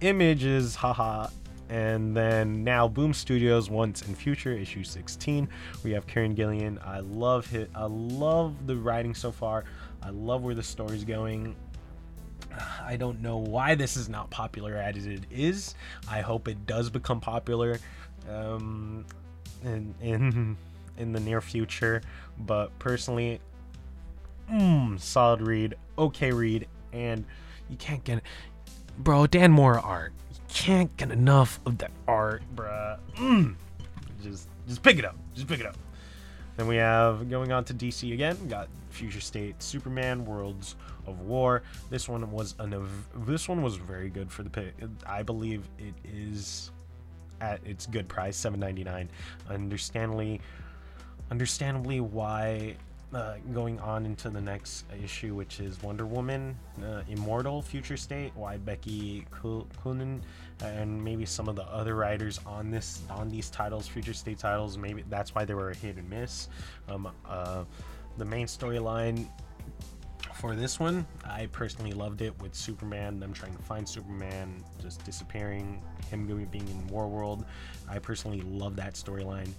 images, 0.02 0.74
haha, 0.76 1.28
and 1.70 2.14
then 2.14 2.62
now 2.62 2.86
Boom 2.86 3.14
Studios 3.14 3.70
once 3.70 4.02
in 4.02 4.14
future 4.14 4.52
issue 4.52 4.84
16. 4.84 5.48
We 5.84 5.92
have 5.92 6.06
Kieron 6.06 6.34
Gillen. 6.34 6.78
I 6.84 7.00
love 7.00 7.52
it. 7.54 7.70
I 7.74 7.86
love 7.86 8.66
the 8.66 8.76
writing 8.76 9.14
so 9.14 9.32
far. 9.32 9.64
I 10.02 10.10
love 10.10 10.42
where 10.42 10.54
the 10.54 10.62
story's 10.62 11.04
going. 11.04 11.56
I 12.84 12.96
don't 12.96 13.20
know 13.22 13.38
why 13.38 13.74
this 13.74 13.96
is 13.96 14.08
not 14.08 14.30
popular 14.30 14.76
as 14.76 15.06
it 15.06 15.24
is. 15.30 15.74
I 16.10 16.20
hope 16.20 16.48
it 16.48 16.66
does 16.66 16.90
become 16.90 17.20
popular 17.20 17.78
um, 18.28 19.06
in 19.64 19.94
in 20.00 20.56
in 20.98 21.12
the 21.12 21.20
near 21.20 21.40
future. 21.40 22.02
But 22.38 22.76
personally, 22.78 23.40
mm, 24.50 25.00
solid 25.00 25.42
read, 25.42 25.74
okay 25.98 26.32
read, 26.32 26.68
and 26.92 27.24
you 27.70 27.76
can't 27.76 28.02
get, 28.04 28.22
bro. 28.98 29.26
Dan 29.26 29.52
Mora 29.52 29.80
art. 29.80 30.12
You 30.32 30.40
can't 30.48 30.94
get 30.96 31.10
enough 31.10 31.60
of 31.64 31.78
that 31.78 31.92
art, 32.06 32.42
bruh. 32.54 32.98
Mm. 33.16 33.54
Just 34.22 34.48
just 34.68 34.82
pick 34.82 34.98
it 34.98 35.04
up. 35.04 35.16
Just 35.34 35.46
pick 35.46 35.60
it 35.60 35.66
up. 35.66 35.76
Then 36.56 36.66
we 36.66 36.76
have 36.76 37.30
going 37.30 37.52
on 37.52 37.64
to 37.64 37.74
DC 37.74 38.12
again. 38.12 38.36
We 38.42 38.48
got 38.48 38.68
Future 38.90 39.20
State 39.20 39.62
Superman 39.62 40.24
Worlds 40.24 40.76
of 41.06 41.20
War. 41.20 41.62
This 41.90 42.08
one 42.08 42.30
was 42.30 42.54
an 42.58 42.88
this 43.26 43.48
one 43.48 43.62
was 43.62 43.76
very 43.76 44.10
good 44.10 44.30
for 44.30 44.42
the 44.42 44.50
pick. 44.50 44.74
I 45.06 45.22
believe 45.22 45.68
it 45.78 45.94
is 46.04 46.70
at 47.40 47.60
its 47.66 47.86
good 47.86 48.08
price, 48.08 48.38
7.99. 48.38 49.08
Understandably, 49.50 50.40
understandably 51.30 52.00
why 52.00 52.76
uh, 53.14 53.34
going 53.52 53.78
on 53.80 54.06
into 54.06 54.30
the 54.30 54.40
next 54.40 54.84
issue, 55.02 55.34
which 55.34 55.60
is 55.60 55.82
Wonder 55.82 56.06
Woman, 56.06 56.56
uh, 56.82 57.02
Immortal, 57.08 57.60
Future 57.62 57.96
State, 57.96 58.32
why 58.34 58.56
Becky 58.56 59.26
Cloonan 59.30 60.20
and 60.62 61.02
maybe 61.02 61.26
some 61.26 61.48
of 61.48 61.56
the 61.56 61.64
other 61.64 61.94
writers 61.94 62.40
on 62.46 62.70
this 62.70 63.02
on 63.10 63.28
these 63.28 63.50
titles, 63.50 63.86
Future 63.86 64.14
State 64.14 64.38
titles, 64.38 64.78
maybe 64.78 65.04
that's 65.10 65.34
why 65.34 65.44
they 65.44 65.54
were 65.54 65.70
a 65.70 65.76
hit 65.76 65.96
and 65.96 66.08
miss. 66.08 66.48
Um, 66.88 67.10
uh, 67.28 67.64
the 68.18 68.24
main 68.24 68.46
storyline 68.46 69.26
for 70.34 70.54
this 70.56 70.80
one, 70.80 71.06
I 71.24 71.46
personally 71.46 71.92
loved 71.92 72.22
it 72.22 72.34
with 72.42 72.54
Superman, 72.54 73.20
them 73.20 73.32
trying 73.32 73.54
to 73.54 73.62
find 73.62 73.88
Superman, 73.88 74.64
just 74.80 75.04
disappearing, 75.04 75.82
him 76.10 76.26
being 76.50 76.66
in 76.68 76.86
War 76.88 77.08
World. 77.08 77.44
I 77.88 77.98
personally 77.98 78.40
love 78.40 78.74
that 78.76 78.94
storyline. 78.94 79.50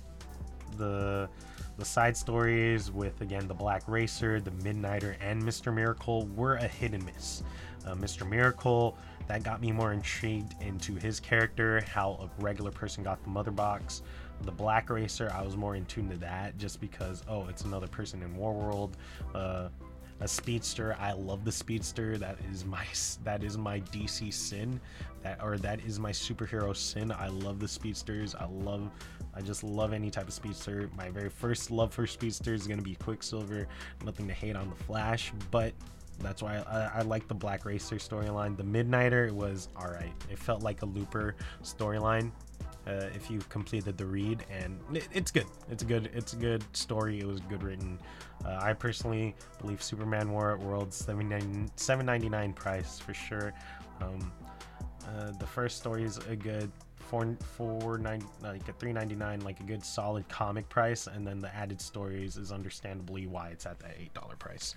The 0.77 1.29
the 1.77 1.85
side 1.85 2.15
stories 2.15 2.91
with 2.91 3.21
again 3.21 3.47
the 3.47 3.53
Black 3.53 3.83
Racer, 3.87 4.39
the 4.39 4.51
Midnighter, 4.51 5.15
and 5.21 5.41
Mr. 5.41 5.73
Miracle 5.73 6.27
were 6.35 6.55
a 6.55 6.67
hit 6.67 6.93
and 6.93 7.05
miss. 7.05 7.43
Uh, 7.85 7.95
Mr. 7.95 8.27
Miracle 8.27 8.97
that 9.27 9.43
got 9.43 9.61
me 9.61 9.71
more 9.71 9.93
intrigued 9.93 10.53
into 10.61 10.95
his 10.95 11.19
character, 11.19 11.81
how 11.87 12.29
a 12.39 12.41
regular 12.41 12.71
person 12.71 13.03
got 13.03 13.21
the 13.23 13.29
mother 13.29 13.51
box 13.51 14.01
the 14.41 14.51
black 14.51 14.89
racer 14.89 15.31
i 15.33 15.41
was 15.41 15.55
more 15.55 15.75
in 15.75 15.85
tune 15.85 16.09
to 16.09 16.17
that 16.17 16.57
just 16.57 16.81
because 16.81 17.23
oh 17.27 17.47
it's 17.47 17.63
another 17.63 17.87
person 17.87 18.21
in 18.21 18.35
warworld 18.35 18.93
uh 19.35 19.69
a 20.23 20.27
speedster. 20.27 20.95
I 20.99 21.11
love 21.11 21.43
the 21.43 21.51
speedster. 21.51 22.17
That 22.17 22.37
is 22.49 22.63
my 22.63 22.85
that 23.25 23.43
is 23.43 23.57
my 23.57 23.81
dc 23.81 24.33
sin. 24.33 24.79
That 25.21 25.43
or 25.43 25.57
that 25.57 25.81
is 25.81 25.99
my 25.99 26.11
superhero 26.11 26.73
sin. 26.75 27.11
I 27.11 27.27
love 27.27 27.59
the 27.59 27.67
speedsters. 27.67 28.33
I 28.33 28.45
love 28.45 28.89
i 29.35 29.41
just 29.41 29.63
love 29.63 29.91
any 29.91 30.09
type 30.09 30.27
of 30.27 30.33
speedster. 30.33 30.89
My 30.95 31.09
very 31.09 31.29
first 31.29 31.71
love 31.71 31.93
for 31.93 32.07
speedster 32.07 32.53
is 32.53 32.65
to 32.65 32.77
be 32.77 32.95
quicksilver. 32.95 33.67
Nothing 34.05 34.27
to 34.27 34.33
hate 34.33 34.55
on 34.55 34.69
the 34.69 34.83
flash 34.85 35.33
but 35.51 35.73
that's 36.19 36.41
why 36.41 36.57
I, 36.59 36.99
I 36.99 37.01
like 37.01 37.27
the 37.27 37.33
Black 37.33 37.65
Racer 37.65 37.95
storyline. 37.95 38.55
The 38.55 38.63
Midnighter 38.63 39.31
was 39.31 39.67
all 39.75 39.87
right. 39.87 40.13
It 40.31 40.39
felt 40.39 40.61
like 40.61 40.83
a 40.83 40.85
Looper 40.85 41.35
storyline. 41.63 42.31
Uh, 42.85 43.07
if 43.15 43.31
you've 43.31 43.47
completed 43.47 43.97
the 43.97 44.05
read, 44.05 44.43
and 44.51 44.77
it, 44.93 45.07
it's 45.13 45.31
good. 45.31 45.45
It's 45.69 45.83
a 45.83 45.85
good. 45.85 46.09
It's 46.13 46.33
a 46.33 46.35
good 46.35 46.63
story. 46.75 47.19
It 47.19 47.25
was 47.25 47.39
good 47.41 47.63
written. 47.63 47.97
Uh, 48.45 48.59
I 48.61 48.73
personally 48.73 49.35
believe 49.61 49.81
Superman 49.81 50.31
War 50.31 50.51
at 50.51 50.59
World's 50.59 50.97
799 50.97 52.53
price 52.53 52.99
for 52.99 53.13
sure. 53.13 53.53
Um, 54.01 54.31
uh, 55.07 55.31
the 55.39 55.47
first 55.47 55.77
story 55.77 56.03
is 56.03 56.17
a 56.29 56.35
good 56.35 56.71
four 56.97 57.37
four 57.57 57.97
nine 57.97 58.23
like 58.41 58.67
a 58.69 58.73
399 58.73 59.41
like 59.41 59.59
a 59.59 59.63
good 59.63 59.83
solid 59.83 60.27
comic 60.29 60.67
price 60.69 61.07
and 61.07 61.27
then 61.27 61.39
the 61.39 61.53
added 61.53 61.81
stories 61.81 62.37
is 62.37 62.51
understandably 62.51 63.27
why 63.27 63.49
it's 63.49 63.65
at 63.65 63.77
that 63.79 63.95
eight 63.99 64.13
dollar 64.13 64.35
price 64.37 64.75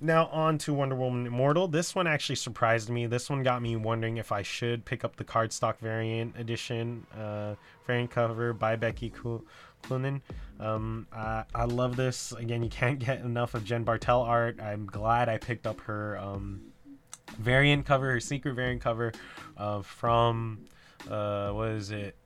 now 0.00 0.26
on 0.26 0.58
to 0.58 0.74
Wonder 0.74 0.94
Woman 0.94 1.26
Immortal. 1.26 1.68
This 1.68 1.94
one 1.94 2.06
actually 2.06 2.36
surprised 2.36 2.90
me. 2.90 3.06
This 3.06 3.30
one 3.30 3.42
got 3.42 3.62
me 3.62 3.76
wondering 3.76 4.18
if 4.18 4.32
I 4.32 4.42
should 4.42 4.84
pick 4.84 5.04
up 5.04 5.16
the 5.16 5.24
cardstock 5.24 5.78
variant 5.78 6.38
edition 6.38 7.06
uh, 7.16 7.54
variant 7.86 8.10
cover 8.10 8.52
by 8.52 8.76
Becky 8.76 9.10
Cloonan. 9.10 10.20
Um, 10.60 11.06
I, 11.12 11.44
I 11.54 11.64
love 11.64 11.96
this. 11.96 12.32
Again, 12.32 12.62
you 12.62 12.70
can't 12.70 12.98
get 13.06 13.20
enough 13.20 13.54
of 13.54 13.64
Jen 13.64 13.84
Bartel 13.84 14.22
art. 14.22 14.60
I'm 14.60 14.86
glad 14.86 15.28
I 15.28 15.38
picked 15.38 15.66
up 15.66 15.80
her 15.82 16.18
um, 16.18 16.60
variant 17.38 17.86
cover, 17.86 18.10
her 18.12 18.20
secret 18.20 18.54
variant 18.54 18.82
cover 18.82 19.12
uh, 19.56 19.82
from 19.82 20.66
uh, 21.10 21.50
what 21.50 21.68
is 21.68 21.90
it? 21.90 22.16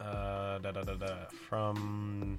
Uh, 0.00 0.58
da, 0.58 0.72
da, 0.72 0.82
da, 0.82 0.94
da, 0.94 1.14
from 1.48 2.38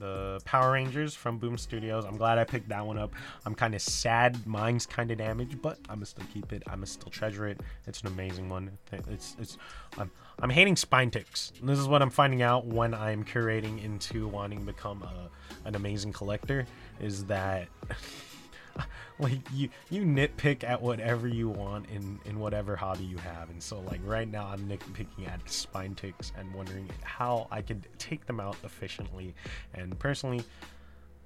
the 0.00 0.40
Power 0.44 0.72
Rangers 0.72 1.14
from 1.14 1.38
Boom 1.38 1.56
Studios. 1.56 2.04
I'm 2.04 2.16
glad 2.16 2.38
I 2.38 2.44
picked 2.44 2.70
that 2.70 2.84
one 2.84 2.98
up. 2.98 3.12
I'm 3.46 3.54
kind 3.54 3.74
of 3.74 3.82
sad 3.82 4.46
mine's 4.46 4.86
kind 4.86 5.10
of 5.10 5.18
damaged, 5.18 5.62
but 5.62 5.78
I'm 5.88 5.96
gonna 5.96 6.06
still 6.06 6.24
keep 6.32 6.52
it. 6.52 6.62
I'm 6.66 6.76
gonna 6.76 6.86
still 6.86 7.10
treasure 7.10 7.46
it. 7.46 7.60
It's 7.86 8.00
an 8.00 8.08
amazing 8.08 8.48
one. 8.48 8.76
It's 9.08 9.36
it's 9.38 9.58
I'm 9.98 10.10
I'm 10.40 10.50
hating 10.50 10.76
spine 10.76 11.10
ticks. 11.10 11.52
This 11.62 11.78
is 11.78 11.86
what 11.86 12.02
I'm 12.02 12.10
finding 12.10 12.42
out 12.42 12.66
when 12.66 12.94
I'm 12.94 13.24
curating 13.24 13.84
into 13.84 14.26
wanting 14.26 14.60
to 14.60 14.64
become 14.64 15.02
a, 15.02 15.68
an 15.68 15.76
amazing 15.76 16.12
collector. 16.12 16.66
Is 16.98 17.26
that 17.26 17.68
like 19.18 19.38
you 19.52 19.68
you 19.90 20.02
nitpick 20.02 20.64
at 20.64 20.80
whatever 20.80 21.28
you 21.28 21.48
want 21.48 21.88
in 21.90 22.18
in 22.24 22.38
whatever 22.38 22.76
hobby 22.76 23.04
you 23.04 23.18
have. 23.18 23.50
And 23.50 23.62
so 23.62 23.80
like 23.80 24.00
right 24.04 24.28
now 24.28 24.46
i'm 24.46 24.68
nitpicking 24.68 25.28
at 25.28 25.48
spine 25.50 25.94
ticks 25.94 26.32
and 26.38 26.52
wondering 26.54 26.88
how 27.02 27.46
i 27.50 27.62
could 27.62 27.86
take 27.98 28.26
them 28.26 28.40
out 28.40 28.56
efficiently. 28.64 29.34
And 29.74 29.98
personally 29.98 30.44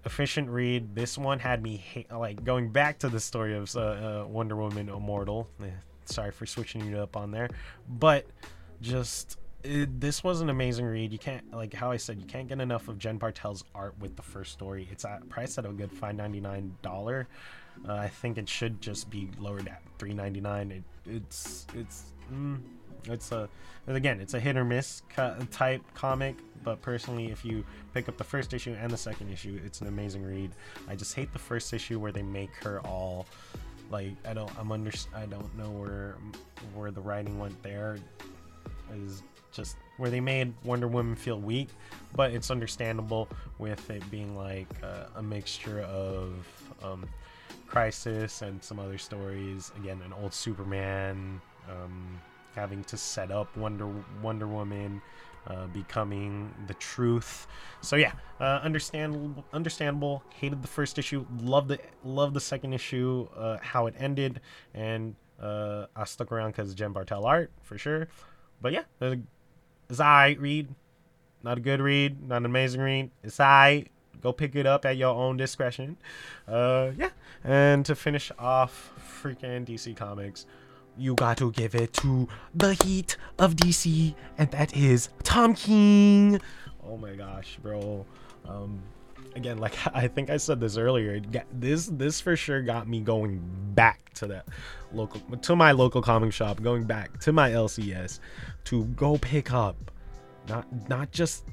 efficient 0.05 0.49
read 0.51 0.95
this 0.95 1.17
one 1.17 1.39
had 1.39 1.63
me 1.63 1.83
ha- 1.95 2.19
like 2.19 2.45
going 2.45 2.71
back 2.71 2.99
to 2.99 3.09
the 3.09 3.21
story 3.21 3.57
of 3.57 3.75
uh, 3.75 3.81
uh, 3.81 4.27
wonder 4.29 4.57
woman 4.57 4.89
immortal. 4.89 5.49
Eh, 5.63 5.67
sorry 6.05 6.31
for 6.31 6.47
switching 6.47 6.93
it 6.93 6.99
up 6.99 7.17
on 7.17 7.31
there. 7.31 7.49
But 7.89 8.27
just 8.81 9.39
it, 9.64 10.00
this 10.00 10.23
was 10.23 10.40
an 10.40 10.50
amazing 10.50 10.85
read. 10.85 11.11
You 11.12 11.18
can't 11.18 11.52
like 11.52 11.73
how 11.73 11.90
I 11.90 11.97
said 11.97 12.21
you 12.21 12.26
can't 12.26 12.47
get 12.49 12.61
enough 12.61 12.88
of 12.88 12.99
Jen 12.99 13.18
Bartel's 13.18 13.64
art 13.75 13.94
with 13.99 14.14
the 14.14 14.23
first 14.23 14.52
story. 14.52 14.87
It's 14.90 15.04
at 15.04 15.28
price 15.28 15.56
at 15.59 15.64
a 15.64 15.71
good 15.71 15.90
five 15.90 16.14
ninety 16.14 16.40
nine 16.40 16.75
dollar. 16.83 17.26
Uh, 17.88 17.94
I 17.94 18.09
think 18.09 18.38
it 18.38 18.49
should 18.49 18.80
just 18.80 19.11
be 19.11 19.30
lowered 19.38 19.66
at 19.66 19.83
three 19.99 20.12
ninety 20.12 20.40
nine. 20.40 20.71
It, 20.71 20.83
it's 21.11 21.66
it's 21.75 22.12
mm, 22.33 22.61
it's 23.06 23.33
a 23.33 23.49
again 23.87 24.21
it's 24.21 24.35
a 24.35 24.40
hit 24.40 24.56
or 24.56 24.64
miss 24.64 25.02
type 25.50 25.83
comic. 25.94 26.37
But 26.62 26.80
personally, 26.80 27.30
if 27.30 27.44
you 27.44 27.64
pick 27.92 28.09
up 28.09 28.16
the 28.16 28.25
first 28.25 28.54
issue 28.54 28.75
and 28.80 28.90
the 28.90 28.97
second 28.97 29.30
issue, 29.30 29.61
it's 29.64 29.80
an 29.80 29.87
amazing 29.87 30.23
read. 30.23 30.50
I 30.88 30.94
just 30.94 31.14
hate 31.14 31.33
the 31.33 31.38
first 31.38 31.73
issue 31.73 31.99
where 31.99 32.12
they 32.12 32.23
make 32.23 32.54
her 32.62 32.80
all 32.80 33.26
like 33.90 34.12
I 34.26 34.35
don't 34.35 34.50
I'm 34.59 34.73
under 34.73 34.92
I 35.14 35.25
don't 35.26 35.56
know 35.56 35.71
where 35.71 36.16
where 36.75 36.90
the 36.90 37.00
writing 37.00 37.38
went 37.38 37.62
there 37.62 37.99
is 38.94 39.23
just 39.55 39.77
where 39.97 40.11
they 40.11 40.21
made 40.21 40.53
Wonder 40.65 40.89
Woman 40.89 41.15
feel 41.15 41.41
weak, 41.41 41.69
but 42.15 42.33
it's 42.33 42.51
understandable 42.51 43.29
with 43.59 43.89
it 43.91 44.09
being 44.11 44.37
like 44.37 44.69
uh, 44.83 45.07
a 45.17 45.23
mixture 45.23 45.83
of 45.83 46.47
um, 46.83 47.09
Crisis 47.67 48.43
and 48.43 48.63
some 48.63 48.79
other 48.79 48.99
stories. 48.99 49.73
Again, 49.77 50.01
an 50.05 50.13
old 50.13 50.35
Superman 50.35 51.41
um, 51.71 52.21
having 52.55 52.85
to 52.85 52.97
set 52.97 53.31
up 53.31 53.57
Wonder 53.57 53.89
Wonder 54.23 54.47
Woman. 54.47 55.01
Uh, 55.47 55.67
becoming 55.67 56.51
the 56.69 56.75
truth. 56.75 57.47
So 57.83 57.97
yeah, 57.97 58.13
uh, 58.41 58.61
understandable. 58.63 59.45
Understandable. 59.53 60.23
Hated 60.40 60.62
the 60.62 60.69
first 60.69 60.99
issue. 60.99 61.27
Loved 61.38 61.69
the 61.69 61.79
loved 62.03 62.33
the 62.33 62.40
second 62.40 62.73
issue. 62.73 63.29
Uh, 63.37 63.59
how 63.61 63.87
it 63.87 63.95
ended, 63.99 64.40
and 64.73 65.14
uh, 65.38 65.85
I 65.95 66.05
stuck 66.05 66.33
around 66.33 66.53
because 66.53 66.75
Jen 66.75 66.93
Bartel 66.93 67.27
art 67.27 67.51
for 67.62 67.77
sure. 67.77 68.09
But 68.62 68.73
yeah, 68.73 68.85
it's 69.88 70.01
I 70.01 70.37
read. 70.38 70.68
Not 71.42 71.59
a 71.59 71.61
good 71.61 71.81
read, 71.81 72.27
not 72.29 72.38
an 72.38 72.47
amazing 72.47 72.81
read. 72.81 73.11
It's 73.23 73.38
I. 73.38 73.87
Go 74.23 74.33
pick 74.33 74.57
it 74.57 74.66
up 74.66 74.87
at 74.87 74.97
your 74.97 75.14
own 75.14 75.37
discretion. 75.37 75.99
Uh, 76.49 76.92
yeah. 76.97 77.11
And 77.42 77.85
to 77.85 77.94
finish 77.94 78.33
off 78.38 78.92
freaking 79.23 79.66
DC 79.66 79.94
Comics, 79.94 80.47
you 80.97 81.14
got 81.14 81.37
to 81.38 81.53
give 81.53 81.75
it 81.75 81.92
to 81.94 82.29
the 82.55 82.73
heat 82.75 83.16
of 83.38 83.57
DC, 83.57 84.14
and 84.38 84.51
that 84.53 84.75
is 84.75 85.11
Tom 85.23 85.55
King. 85.55 86.40
Oh 86.87 86.97
my 86.97 87.14
gosh, 87.14 87.59
bro. 87.62 88.07
Um, 88.49 88.83
again, 89.35 89.59
like 89.59 89.74
I 89.94 90.09
think 90.09 90.31
I 90.31 90.37
said 90.37 90.61
this 90.61 90.77
earlier, 90.77 91.20
this 91.53 91.87
this 91.87 92.20
for 92.20 92.37
sure 92.37 92.62
got 92.62 92.88
me 92.88 93.00
going 93.00 93.40
back 93.74 94.12
to 94.14 94.27
that 94.29 94.46
local 94.92 95.20
to 95.38 95.57
my 95.57 95.72
local 95.72 96.03
comic 96.03 96.33
shop, 96.33 96.62
going 96.62 96.85
back 96.85 97.18
to 97.20 97.33
my 97.33 97.50
LCS 97.50 98.20
to 98.64 98.85
go 98.87 99.18
pick 99.18 99.53
up 99.53 99.90
not 100.48 100.88
not 100.88 101.11
just 101.11 101.44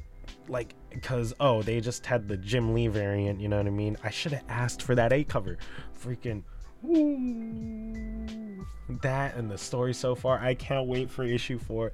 like 0.48 0.76
because 0.90 1.34
oh 1.40 1.62
they 1.62 1.80
just 1.80 2.06
had 2.06 2.28
the 2.28 2.38
Jim 2.38 2.74
Lee 2.74 2.88
variant, 2.88 3.40
you 3.40 3.48
know 3.48 3.58
what 3.58 3.68
I 3.68 3.72
mean? 3.72 3.98
I 4.04 4.10
should 4.10 4.34
have 4.34 4.46
asked 4.50 4.82
for 4.82 4.96
that 4.96 5.14
A 5.14 5.24
cover. 5.24 5.58
Freaking 6.00 6.44
that 9.02 9.36
and 9.36 9.50
the 9.50 9.58
story 9.58 9.94
so 9.94 10.16
far 10.16 10.40
i 10.40 10.54
can't 10.54 10.88
wait 10.88 11.10
for 11.10 11.24
issue 11.24 11.58
four. 11.58 11.92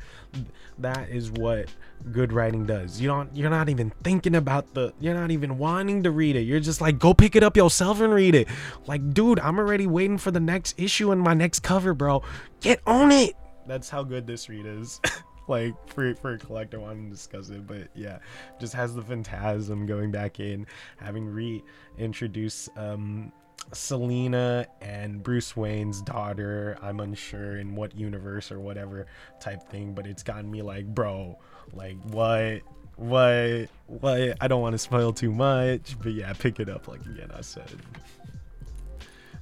That 0.79 1.09
is 1.09 1.31
what 1.31 1.69
good 2.11 2.31
writing 2.31 2.65
does. 2.65 3.01
You 3.01 3.07
don't 3.07 3.35
you're 3.35 3.49
not 3.49 3.69
even 3.69 3.91
thinking 4.03 4.35
about 4.35 4.73
the 4.73 4.93
you're 4.99 5.13
not 5.13 5.31
even 5.31 5.57
wanting 5.57 6.03
to 6.03 6.11
read 6.11 6.35
it. 6.35 6.41
You're 6.41 6.59
just 6.59 6.81
like 6.81 6.99
go 6.99 7.13
pick 7.13 7.35
it 7.35 7.43
up 7.43 7.57
yourself 7.57 7.99
and 8.01 8.13
read 8.13 8.35
it. 8.35 8.47
Like 8.85 9.13
dude 9.13 9.39
i'm 9.39 9.59
already 9.59 9.87
waiting 9.87 10.17
for 10.17 10.31
the 10.31 10.39
next 10.39 10.79
issue 10.79 11.11
and 11.11 11.21
my 11.21 11.33
next 11.33 11.61
cover 11.61 11.93
bro. 11.93 12.23
Get 12.61 12.79
on 12.85 13.11
it. 13.11 13.35
That's 13.67 13.89
how 13.89 14.03
good 14.03 14.27
this 14.27 14.49
read 14.49 14.65
is. 14.65 14.99
Like 15.49 15.75
for 15.87 16.13
for 16.15 16.33
a 16.33 16.37
collector 16.37 16.77
wanting 16.77 17.05
to 17.05 17.11
discuss 17.11 17.47
it 17.47 17.65
but 17.65 17.87
yeah 17.95 18.19
just 18.59 18.73
has 18.73 18.93
the 18.93 19.01
phantasm 19.01 19.85
going 19.85 20.11
back 20.11 20.41
in 20.41 20.67
having 20.97 21.25
reintroduce 21.25 22.67
um 22.75 23.31
Selina 23.73 24.67
and 24.81 25.21
Bruce 25.21 25.55
Wayne's 25.55 26.01
daughter. 26.01 26.77
I'm 26.81 26.99
unsure 26.99 27.57
in 27.57 27.75
what 27.75 27.95
universe 27.95 28.51
or 28.51 28.59
whatever 28.59 29.07
type 29.39 29.69
thing, 29.69 29.93
but 29.93 30.07
it's 30.07 30.23
gotten 30.23 30.49
me 30.49 30.61
like, 30.61 30.85
bro, 30.85 31.37
like 31.73 31.97
what, 32.03 32.61
what, 32.95 33.67
what? 33.87 34.37
I 34.41 34.47
don't 34.47 34.61
want 34.61 34.73
to 34.73 34.79
spoil 34.79 35.13
too 35.13 35.31
much, 35.31 35.97
but 36.01 36.13
yeah, 36.13 36.33
pick 36.33 36.59
it 36.59 36.69
up. 36.69 36.87
Like 36.87 37.01
again, 37.05 37.31
I 37.35 37.41
said. 37.41 37.75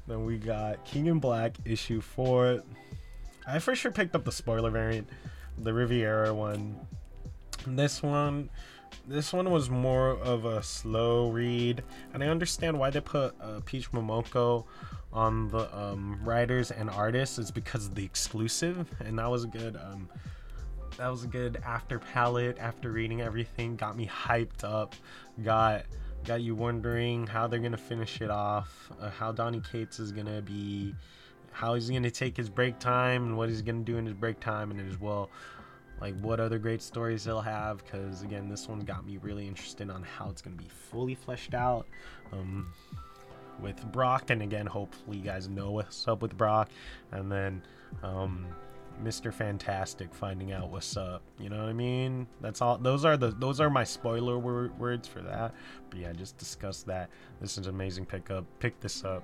Then 0.08 0.26
we 0.26 0.38
got 0.38 0.86
King 0.86 1.08
in 1.08 1.20
Black 1.20 1.58
issue 1.66 2.02
four. 2.02 2.62
I 3.48 3.60
for 3.60 3.76
sure 3.76 3.92
picked 3.92 4.16
up 4.16 4.26
the 4.26 4.32
spoiler 4.32 4.70
variant, 4.70 5.10
the 5.58 5.74
Riviera 5.74 6.34
one. 6.34 6.76
This 7.68 8.04
one 8.04 8.50
this 9.08 9.32
one 9.32 9.52
was 9.52 9.70
more 9.70 10.12
of 10.12 10.46
a 10.46 10.64
slow 10.64 11.30
read, 11.30 11.84
and 12.14 12.24
I 12.24 12.28
understand 12.28 12.80
why 12.80 12.90
they 12.90 13.02
put 13.02 13.36
uh, 13.42 13.60
Peach 13.66 13.92
Momoko 13.92 14.66
on 15.14 15.48
the 15.50 15.76
um, 15.78 16.20
writers 16.24 16.72
and 16.72 16.90
artists. 16.90 17.38
It's 17.38 17.52
because 17.52 17.86
of 17.86 17.96
the 17.96 18.04
exclusive, 18.04 18.88
and 19.00 19.20
that 19.20 19.30
was 19.30 19.44
a 19.44 19.48
good. 19.48 19.76
Um, 19.76 20.10
that 20.98 21.10
was 21.10 21.24
a 21.24 21.28
good 21.28 21.62
after 21.66 22.00
palette. 22.00 22.58
After 22.58 22.92
reading 22.92 23.22
everything, 23.22 23.76
got 23.76 23.98
me 23.98 24.08
hyped 24.08 24.64
up. 24.64 24.96
Got 25.44 25.86
got 26.24 26.42
you 26.42 26.56
wondering 26.56 27.28
how 27.28 27.48
they're 27.48 27.60
gonna 27.60 27.78
finish 27.78 28.22
it 28.22 28.32
off. 28.32 28.92
Uh, 29.00 29.10
how 29.10 29.32
Donny 29.32 29.62
Cates 29.72 30.00
is 30.00 30.12
gonna 30.12 30.42
be. 30.42 30.96
How 31.52 31.76
he's 31.76 31.90
gonna 31.90 32.12
take 32.12 32.36
his 32.36 32.50
break 32.50 32.80
time 32.80 33.24
and 33.24 33.38
what 33.38 33.48
he's 33.48 33.62
gonna 33.62 33.84
do 33.84 33.98
in 33.98 34.06
his 34.06 34.16
break 34.16 34.40
time, 34.40 34.72
and 34.72 34.90
as 34.90 35.00
well 35.00 35.30
like 36.02 36.20
what 36.22 36.40
other 36.40 36.60
great 36.60 36.82
stories 36.82 37.24
he'll 37.26 37.42
have 37.42 37.84
because 37.84 38.22
again 38.22 38.50
this 38.50 38.68
one 38.68 38.80
got 38.80 39.06
me 39.06 39.18
really 39.22 39.48
interested 39.48 39.90
on 39.90 40.04
how 40.04 40.30
it's 40.30 40.42
going 40.42 40.56
to 40.56 40.62
be 40.62 40.70
fully 40.70 41.16
fleshed 41.16 41.54
out 41.54 41.86
um, 42.32 42.72
with 43.62 43.84
brock 43.92 44.30
and 44.30 44.42
again 44.42 44.66
hopefully 44.66 45.18
you 45.18 45.24
guys 45.24 45.48
know 45.48 45.72
what's 45.72 46.08
up 46.08 46.22
with 46.22 46.38
brock 46.38 46.70
and 47.12 47.32
then 47.32 47.62
um, 48.04 48.46
mr 49.04 49.34
fantastic 49.34 50.14
finding 50.14 50.52
out 50.52 50.70
what's 50.70 50.98
up 50.98 51.22
you 51.40 51.50
know 51.50 51.58
what 51.58 51.70
i 51.70 51.74
mean? 51.74 52.28
That's 52.42 52.62
all 52.62 52.78
those 52.78 53.04
are 53.06 53.18
the 53.18 53.32
those 53.32 53.60
are 53.60 53.70
my 53.70 53.84
spoiler 53.84 54.38
wor- 54.38 54.72
words 54.78 55.08
for 55.08 55.22
that. 55.22 55.54
But 55.90 56.00
yeah 56.00 56.14
just 56.14 56.38
discuss 56.38 56.84
that. 56.84 57.10
This 57.42 57.58
is 57.58 57.68
an 57.68 57.74
amazing 57.74 58.06
pickup. 58.06 58.46
Pick 58.60 58.80
this 58.80 59.04
up 59.04 59.24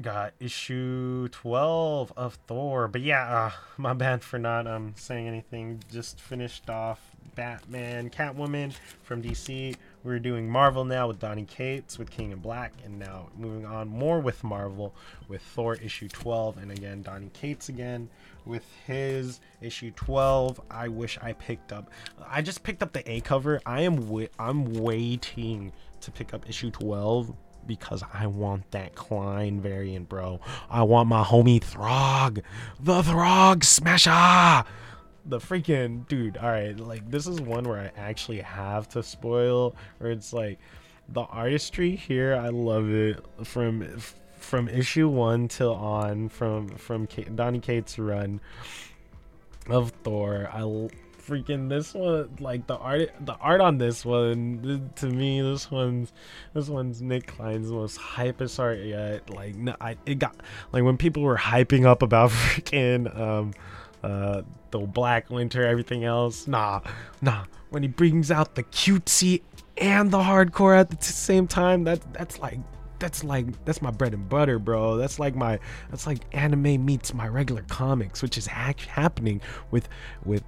got 0.00 0.34
issue 0.40 1.28
12 1.28 2.12
of 2.16 2.34
Thor. 2.46 2.88
But 2.88 3.00
yeah, 3.00 3.46
uh, 3.46 3.50
my 3.76 3.92
bad 3.94 4.22
for 4.22 4.38
not 4.38 4.66
um 4.66 4.94
saying 4.96 5.26
anything. 5.26 5.82
Just 5.90 6.20
finished 6.20 6.68
off 6.68 7.00
Batman, 7.34 8.10
Catwoman 8.10 8.74
from 9.02 9.22
DC. 9.22 9.76
We're 10.04 10.18
doing 10.18 10.48
Marvel 10.48 10.84
now 10.84 11.08
with 11.08 11.18
Donny 11.18 11.44
Cates 11.44 11.98
with 11.98 12.10
King 12.10 12.30
in 12.30 12.38
Black, 12.38 12.72
and 12.84 12.98
now 12.98 13.28
moving 13.36 13.66
on 13.66 13.88
more 13.88 14.20
with 14.20 14.42
Marvel 14.44 14.94
with 15.28 15.42
Thor 15.42 15.74
issue 15.74 16.08
12, 16.08 16.58
and 16.58 16.70
again 16.70 17.02
Donny 17.02 17.30
Cates 17.32 17.68
again 17.68 18.08
with 18.44 18.64
his 18.86 19.40
issue 19.60 19.90
12. 19.92 20.60
I 20.70 20.88
wish 20.88 21.18
I 21.20 21.32
picked 21.34 21.72
up. 21.72 21.90
I 22.26 22.42
just 22.42 22.62
picked 22.62 22.82
up 22.82 22.92
the 22.92 23.08
A 23.10 23.20
cover. 23.20 23.60
I 23.66 23.82
am 23.82 23.96
wi- 23.96 24.30
I'm 24.38 24.74
waiting 24.74 25.72
to 26.00 26.10
pick 26.10 26.32
up 26.32 26.48
issue 26.48 26.70
12 26.70 27.34
because 27.66 28.02
I 28.12 28.26
want 28.26 28.70
that 28.72 28.94
Klein 28.94 29.60
variant, 29.60 30.08
bro. 30.08 30.40
I 30.70 30.82
want 30.82 31.08
my 31.08 31.22
homie 31.24 31.60
Throg, 31.60 32.42
the 32.80 33.02
Throg 33.02 33.64
Smasher. 33.64 34.64
The 35.28 35.38
freaking 35.38 36.06
dude. 36.06 36.36
All 36.36 36.50
right, 36.50 36.78
like 36.78 37.10
this 37.10 37.26
is 37.26 37.40
one 37.40 37.64
where 37.64 37.80
I 37.80 37.90
actually 38.00 38.40
have 38.40 38.88
to 38.90 39.02
spoil, 39.02 39.74
where 39.98 40.12
it's 40.12 40.32
like 40.32 40.58
the 41.08 41.22
artistry 41.22 41.96
here. 41.96 42.34
I 42.34 42.50
love 42.50 42.88
it 42.90 43.24
from 43.44 43.98
from 44.38 44.68
issue 44.68 45.08
one 45.08 45.48
till 45.48 45.74
on 45.74 46.28
from 46.28 46.68
from 46.68 47.06
K- 47.08 47.24
Donny 47.24 47.58
Cates' 47.58 47.98
run 47.98 48.40
of 49.68 49.90
Thor. 50.04 50.48
I 50.52 50.62
freaking 51.26 51.68
this 51.68 51.94
one 51.94 52.28
like 52.40 52.66
the 52.66 52.76
art 52.76 53.10
the 53.20 53.34
art 53.34 53.60
on 53.60 53.78
this 53.78 54.04
one 54.04 54.90
to 54.94 55.06
me 55.06 55.40
this 55.40 55.70
one's 55.70 56.12
this 56.54 56.68
one's 56.68 57.02
Nic 57.02 57.26
Klein's 57.26 57.70
most 57.70 57.98
hypest 57.98 58.58
art 58.60 58.78
yet 58.78 59.28
like 59.30 59.56
no, 59.56 59.74
I 59.80 59.96
it 60.06 60.18
got 60.18 60.36
like 60.72 60.84
when 60.84 60.96
people 60.96 61.22
were 61.22 61.36
hyping 61.36 61.84
up 61.84 62.02
about 62.02 62.30
freaking 62.30 63.18
um 63.18 63.52
uh 64.02 64.42
the 64.70 64.78
Black 64.78 65.30
Winter 65.30 65.66
everything 65.66 66.04
else 66.04 66.46
nah 66.46 66.80
nah 67.20 67.44
when 67.70 67.82
he 67.82 67.88
brings 67.88 68.30
out 68.30 68.54
the 68.54 68.62
cutesy 68.64 69.42
and 69.78 70.10
the 70.10 70.18
hardcore 70.18 70.78
at 70.78 70.90
the 70.90 71.04
same 71.04 71.46
time 71.46 71.84
that 71.84 72.00
that's 72.12 72.38
like 72.38 72.60
that's 72.98 73.24
like 73.24 73.46
that's 73.64 73.82
my 73.82 73.90
bread 73.90 74.14
and 74.14 74.28
butter, 74.28 74.58
bro. 74.58 74.96
That's 74.96 75.18
like 75.18 75.34
my 75.34 75.58
that's 75.90 76.06
like 76.06 76.20
anime 76.32 76.84
meets 76.84 77.12
my 77.12 77.28
regular 77.28 77.62
comics, 77.68 78.22
which 78.22 78.38
is 78.38 78.46
ha- 78.46 78.72
happening 78.88 79.40
with 79.70 79.88
with 80.24 80.42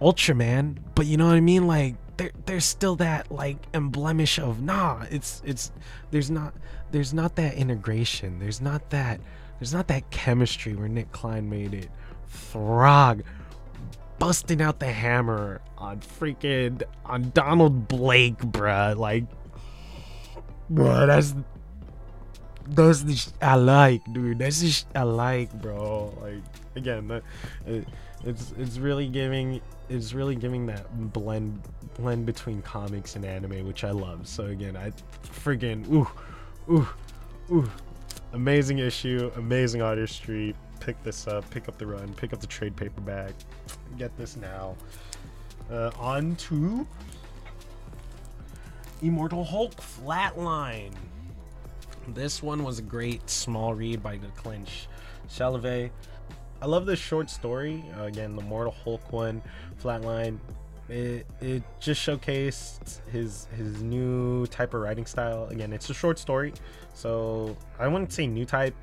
Ultraman, 0.00 0.78
but 0.94 1.06
you 1.06 1.16
know 1.16 1.26
what 1.26 1.34
I 1.34 1.40
mean? 1.40 1.66
Like 1.66 1.96
there 2.16 2.30
there's 2.46 2.64
still 2.64 2.96
that 2.96 3.30
like 3.32 3.56
emblemish 3.72 4.38
of 4.38 4.62
nah, 4.62 5.04
it's 5.10 5.42
it's 5.44 5.72
there's 6.10 6.30
not 6.30 6.54
there's 6.90 7.12
not 7.12 7.36
that 7.36 7.54
integration. 7.54 8.38
There's 8.38 8.60
not 8.60 8.90
that 8.90 9.20
there's 9.58 9.72
not 9.72 9.88
that 9.88 10.10
chemistry 10.10 10.74
where 10.74 10.88
Nic 10.88 11.10
Klein 11.12 11.48
made 11.48 11.74
it. 11.74 11.90
Throg 12.28 13.22
busting 14.18 14.60
out 14.60 14.80
the 14.80 14.92
hammer 14.92 15.60
on 15.78 16.00
freaking 16.00 16.82
on 17.04 17.30
Donald 17.30 17.88
Blake, 17.88 18.38
bruh. 18.38 18.96
Like 18.96 19.24
bruh, 20.70 21.06
that's 21.06 21.34
that's 22.68 23.02
the 23.02 23.16
sh- 23.16 23.28
I 23.40 23.54
like, 23.56 24.02
dude. 24.12 24.38
That's 24.38 24.60
the 24.60 24.70
sh- 24.70 24.84
I 24.94 25.02
like, 25.02 25.52
bro. 25.60 26.14
Like 26.20 26.42
again, 26.76 27.08
that, 27.08 27.22
it, 27.66 27.86
it's 28.24 28.52
it's 28.58 28.78
really 28.78 29.08
giving 29.08 29.60
it's 29.88 30.12
really 30.12 30.36
giving 30.36 30.66
that 30.66 31.12
blend 31.12 31.60
blend 31.94 32.26
between 32.26 32.62
comics 32.62 33.16
and 33.16 33.24
anime, 33.24 33.66
which 33.66 33.84
I 33.84 33.90
love. 33.90 34.28
So 34.28 34.46
again, 34.46 34.76
I 34.76 34.92
friggin' 35.24 35.90
ooh, 35.90 36.08
ooh, 36.70 36.88
ooh, 37.50 37.70
amazing 38.32 38.78
issue, 38.78 39.30
amazing 39.36 39.82
artistry. 39.82 40.54
Pick 40.80 41.02
this 41.02 41.26
up, 41.26 41.48
pick 41.50 41.68
up 41.68 41.76
the 41.76 41.86
run, 41.86 42.14
pick 42.14 42.32
up 42.32 42.40
the 42.40 42.46
trade 42.46 42.76
paperback, 42.76 43.32
get 43.96 44.16
this 44.16 44.36
now. 44.36 44.76
Uh, 45.70 45.90
on 45.98 46.36
to 46.36 46.86
Immortal 49.02 49.44
Hulk 49.44 49.74
Flatline. 49.76 50.92
This 52.14 52.42
one 52.42 52.62
was 52.64 52.78
a 52.78 52.82
great 52.82 53.28
small 53.28 53.74
read 53.74 54.02
by 54.02 54.18
Declan 54.18 54.66
Shalvey. 55.28 55.90
I 56.60 56.66
love 56.66 56.86
this 56.86 56.98
short 56.98 57.30
story. 57.30 57.84
Uh, 57.96 58.04
again, 58.04 58.34
the 58.34 58.42
Mortal 58.42 58.74
Hulk 58.84 59.12
one, 59.12 59.42
Flatline. 59.82 60.38
It 60.88 61.26
it 61.40 61.62
just 61.80 62.04
showcased 62.04 63.06
his 63.08 63.46
his 63.56 63.82
new 63.82 64.46
type 64.46 64.74
of 64.74 64.80
writing 64.80 65.06
style. 65.06 65.46
Again, 65.48 65.72
it's 65.72 65.88
a 65.90 65.94
short 65.94 66.18
story, 66.18 66.52
so 66.94 67.56
I 67.78 67.86
wouldn't 67.86 68.12
say 68.12 68.26
new 68.26 68.44
type. 68.44 68.74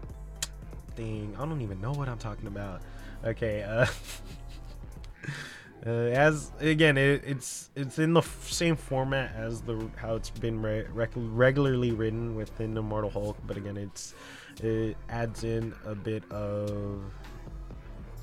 Thing 0.95 1.35
I 1.37 1.45
don't 1.45 1.61
even 1.61 1.81
know 1.81 1.91
what 1.91 2.07
I'm 2.07 2.19
talking 2.19 2.47
about. 2.47 2.81
Okay, 3.25 3.63
uh, 3.63 3.85
uh 5.85 5.89
as 5.89 6.51
again, 6.59 6.97
it, 6.97 7.23
it's 7.25 7.69
it's 7.75 7.99
in 7.99 8.13
the 8.13 8.21
f- 8.21 8.47
same 8.49 8.77
format 8.77 9.35
as 9.35 9.61
the 9.61 9.89
how 9.97 10.15
it's 10.15 10.29
been 10.29 10.61
re- 10.61 10.85
rec- 10.93 11.11
regularly 11.15 11.91
written 11.91 12.35
within 12.35 12.75
the 12.75 12.83
Mortal 12.83 13.09
Hulk, 13.09 13.37
but 13.45 13.57
again, 13.57 13.75
it's 13.75 14.13
it 14.61 14.95
adds 15.09 15.43
in 15.43 15.73
a 15.85 15.95
bit 15.95 16.23
of 16.31 17.01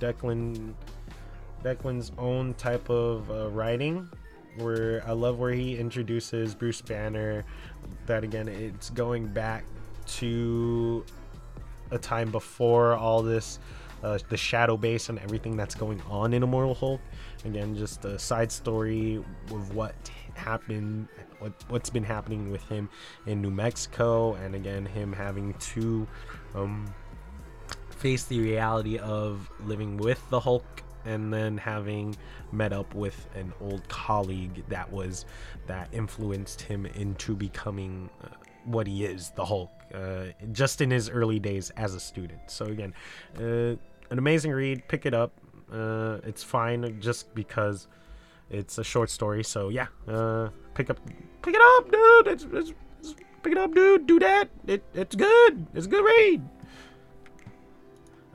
Declan 0.03 0.75
Declan's 1.63 2.11
own 2.19 2.55
type 2.55 2.91
of 2.91 3.31
uh, 3.31 3.49
writing 3.51 4.09
where 4.57 5.03
I 5.07 5.13
love 5.13 5.39
where 5.39 5.53
he 5.53 5.79
introduces 5.79 6.55
Bruce 6.57 6.81
Banner 6.81 7.45
that 8.07 8.25
again 8.25 8.49
it's 8.49 8.91
going 8.91 9.29
back 9.29 9.65
to 10.19 11.05
a 11.93 11.99
time 11.99 12.33
before 12.33 12.95
all 12.95 13.23
this 13.23 13.61
uh, 14.03 14.19
the 14.29 14.37
shadow 14.37 14.77
base 14.77 15.09
and 15.09 15.21
everything 15.21 15.57
that's 15.57 15.77
going 15.77 16.03
on 16.11 16.35
in 16.35 16.43
Immortal 16.43 16.75
Hulk. 16.75 17.01
Again 17.45 17.77
just 17.77 18.05
a 18.05 18.19
side 18.19 18.51
story 18.51 19.25
of 19.53 19.75
what 19.75 19.95
happened 20.35 21.07
what 21.39 21.53
what's 21.69 21.91
been 21.91 22.05
happening 22.05 22.51
with 22.51 22.67
him 22.69 22.89
in 23.27 23.41
New 23.41 23.51
Mexico 23.51 24.35
and 24.35 24.57
again 24.57 24.85
him 24.85 25.13
having 25.13 25.55
to 25.55 26.07
um, 26.57 26.93
face 28.03 28.25
the 28.25 28.41
reality 28.41 28.99
of 28.99 29.49
living 29.65 29.97
with 29.97 30.21
the 30.29 30.41
Hulk 30.41 30.83
and 31.05 31.33
then 31.33 31.57
having 31.57 32.17
met 32.51 32.73
up 32.73 32.93
with 32.97 33.29
an 33.37 33.53
old 33.61 33.89
colleague 33.89 34.65
that 34.69 34.91
was 34.91 35.25
that 35.69 35.89
influenced 35.93 36.61
him 36.61 36.85
into 36.85 37.37
becoming 37.37 38.11
uh, 38.25 38.27
what 38.65 38.89
he 38.89 39.05
is, 39.05 39.31
the 39.37 39.45
Hulk, 39.45 39.71
uh, 39.95 40.25
just 40.51 40.81
in 40.81 40.91
his 40.91 41.09
early 41.09 41.39
days 41.39 41.71
as 41.77 41.95
a 41.95 42.01
student. 42.01 42.41
So 42.49 42.67
again, 42.67 42.93
uh, 43.39 43.77
an 44.11 44.19
amazing 44.19 44.51
read. 44.51 44.89
Pick 44.89 45.07
it 45.07 45.15
up. 45.15 45.33
Uh, 45.73 46.19
it's 46.25 46.43
fine 46.43 47.01
just 47.01 47.33
because 47.37 47.87
it's 48.51 48.79
a 48.79 48.85
short 48.85 49.11
story. 49.11 49.45
So 49.45 49.69
yeah, 49.69 49.87
uh, 50.09 50.49
pick 50.75 50.91
up, 50.91 50.99
pick 51.41 51.55
it 51.55 51.63
up, 51.77 51.93
dude. 51.93 52.27
It's, 52.27 52.47
it's, 52.53 52.73
it's, 52.99 53.15
pick 53.45 53.53
it 53.53 53.59
up, 53.59 53.73
dude. 53.73 54.09
Do 54.09 54.19
that. 54.19 54.49
It, 54.67 54.83
it's 54.93 55.15
good. 55.15 55.69
It's 55.73 55.87
a 55.87 55.89
good 55.89 56.05
read. 56.05 56.43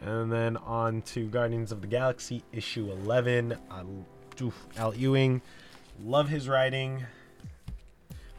And 0.07 0.31
then 0.31 0.55
on 0.55 1.01
to 1.01 1.27
Guardians 1.27 1.73
of 1.73 1.81
the 1.81 1.87
Galaxy 1.87 2.41
issue 2.53 2.89
11. 2.91 3.57
I, 3.69 3.83
oof, 4.41 4.65
Al 4.77 4.95
Ewing, 4.95 5.41
love 6.01 6.29
his 6.29 6.47
writing. 6.47 7.05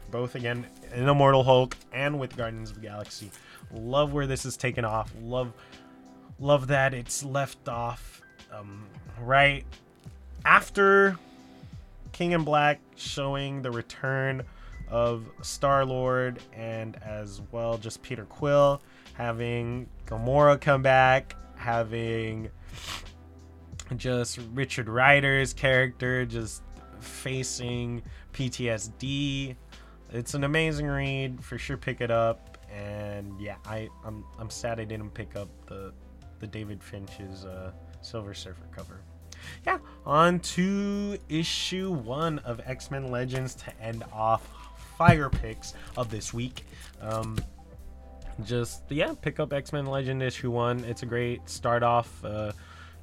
Both 0.09 0.33
again 0.33 0.65
in 0.95 1.07
Immortal 1.07 1.43
Hulk 1.43 1.77
and 1.93 2.19
with 2.19 2.35
Guardians 2.35 2.71
of 2.71 2.77
the 2.77 2.81
Galaxy. 2.81 3.29
Love 3.71 4.13
where 4.13 4.25
this 4.25 4.45
is 4.45 4.57
taken 4.57 4.83
off. 4.83 5.13
Love, 5.21 5.53
love 6.39 6.65
that 6.67 6.95
it's 6.95 7.23
left 7.23 7.69
off 7.69 8.23
um, 8.51 8.87
right 9.21 9.63
after 10.45 11.19
King 12.13 12.31
in 12.31 12.43
Black 12.43 12.79
showing 12.95 13.61
the 13.61 13.69
return 13.69 14.41
of 14.89 15.23
Star 15.43 15.85
Lord 15.85 16.39
and 16.51 16.97
as 17.03 17.41
well 17.51 17.77
just 17.77 18.01
Peter 18.01 18.25
Quill 18.25 18.81
having 19.13 19.87
Gamora 20.07 20.59
come 20.59 20.81
back 20.81 21.35
having 21.59 22.49
just 23.97 24.39
Richard 24.53 24.87
Rider's 24.87 25.53
character 25.53 26.25
just 26.25 26.63
facing 26.99 28.01
PTSD. 28.33 29.55
It's 30.11 30.33
an 30.33 30.43
amazing 30.43 30.87
read 30.87 31.43
for 31.43 31.57
sure. 31.57 31.77
Pick 31.77 32.01
it 32.01 32.11
up, 32.11 32.57
and 32.73 33.39
yeah, 33.39 33.57
I 33.65 33.89
I'm 34.05 34.23
I'm 34.39 34.49
sad 34.49 34.79
I 34.79 34.85
didn't 34.85 35.11
pick 35.11 35.35
up 35.35 35.49
the 35.67 35.93
the 36.39 36.47
David 36.47 36.81
Finch's 36.81 37.45
uh, 37.45 37.71
Silver 38.01 38.33
Surfer 38.33 38.65
cover. 38.75 39.01
Yeah, 39.65 39.79
on 40.05 40.39
to 40.39 41.17
issue 41.29 41.91
one 41.91 42.39
of 42.39 42.61
X 42.65 42.89
Men 42.89 43.11
Legends 43.11 43.53
to 43.55 43.81
end 43.81 44.03
off 44.13 44.47
fire 44.97 45.29
picks 45.29 45.73
of 45.97 46.09
this 46.09 46.33
week. 46.33 46.65
Um, 47.01 47.37
just 48.45 48.83
yeah, 48.89 49.13
pick 49.21 49.39
up 49.39 49.53
X 49.53 49.73
Men 49.73 49.85
Legend 49.85 50.21
issue 50.23 50.51
one. 50.51 50.83
It's 50.85 51.03
a 51.03 51.05
great 51.05 51.49
start 51.49 51.83
off. 51.83 52.23
Uh, 52.23 52.51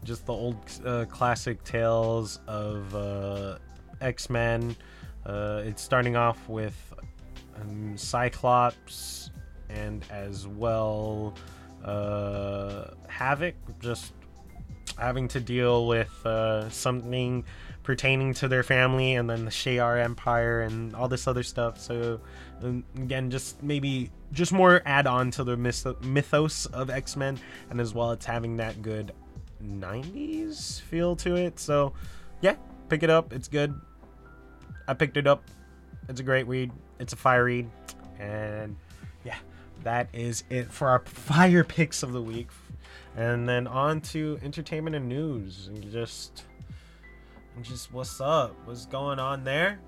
just 0.04 0.26
the 0.26 0.32
old 0.32 0.56
uh, 0.84 1.04
classic 1.06 1.62
tales 1.64 2.40
of 2.46 2.94
uh, 2.94 3.58
X 4.00 4.30
Men. 4.30 4.76
Uh, 5.24 5.62
it's 5.64 5.82
starting 5.82 6.16
off 6.16 6.48
with 6.48 6.94
um, 7.60 7.96
Cyclops 7.96 9.30
and 9.68 10.04
as 10.10 10.46
well 10.46 11.34
uh, 11.84 12.90
Havoc, 13.08 13.54
just 13.80 14.12
having 14.98 15.28
to 15.28 15.40
deal 15.40 15.86
with 15.86 16.24
uh, 16.24 16.68
something 16.70 17.44
pertaining 17.86 18.34
to 18.34 18.48
their 18.48 18.64
family 18.64 19.14
and 19.14 19.30
then 19.30 19.44
the 19.44 19.50
Shi'ar 19.50 20.02
Empire 20.02 20.62
and 20.62 20.94
all 20.94 21.06
this 21.06 21.28
other 21.28 21.44
stuff. 21.44 21.78
So 21.80 22.20
um, 22.62 22.84
again, 22.96 23.30
just 23.30 23.62
maybe 23.62 24.10
just 24.32 24.52
more 24.52 24.82
add 24.84 25.06
on 25.06 25.30
to 25.30 25.44
the 25.44 25.56
mythos 25.56 26.66
of 26.66 26.90
X 26.90 27.16
Men, 27.16 27.38
and 27.70 27.80
as 27.80 27.94
well, 27.94 28.10
it's 28.10 28.26
having 28.26 28.56
that 28.56 28.82
good 28.82 29.12
90s 29.62 30.82
feel 30.82 31.14
to 31.16 31.36
it. 31.36 31.60
So 31.60 31.92
yeah, 32.42 32.56
pick 32.88 33.04
it 33.04 33.10
up. 33.10 33.32
It's 33.32 33.46
good. 33.46 33.80
I 34.88 34.94
picked 34.94 35.16
it 35.16 35.28
up. 35.28 35.44
It's 36.08 36.18
a 36.18 36.24
great 36.24 36.48
read. 36.48 36.72
It's 36.98 37.12
a 37.12 37.16
fire 37.16 37.44
read, 37.44 37.70
and 38.18 38.76
yeah, 39.24 39.38
that 39.84 40.08
is 40.12 40.42
it 40.50 40.72
for 40.72 40.88
our 40.88 41.00
fire 41.04 41.62
picks 41.64 42.02
of 42.02 42.12
the 42.12 42.22
week. 42.22 42.48
And 43.16 43.48
then 43.48 43.66
on 43.66 44.00
to 44.12 44.38
entertainment 44.42 44.96
and 44.96 45.08
news, 45.08 45.68
and 45.68 45.90
just 45.90 46.42
just 47.62 47.92
what's 47.92 48.20
up? 48.20 48.54
What's 48.64 48.86
going 48.86 49.18
on 49.18 49.44
there? 49.44 49.80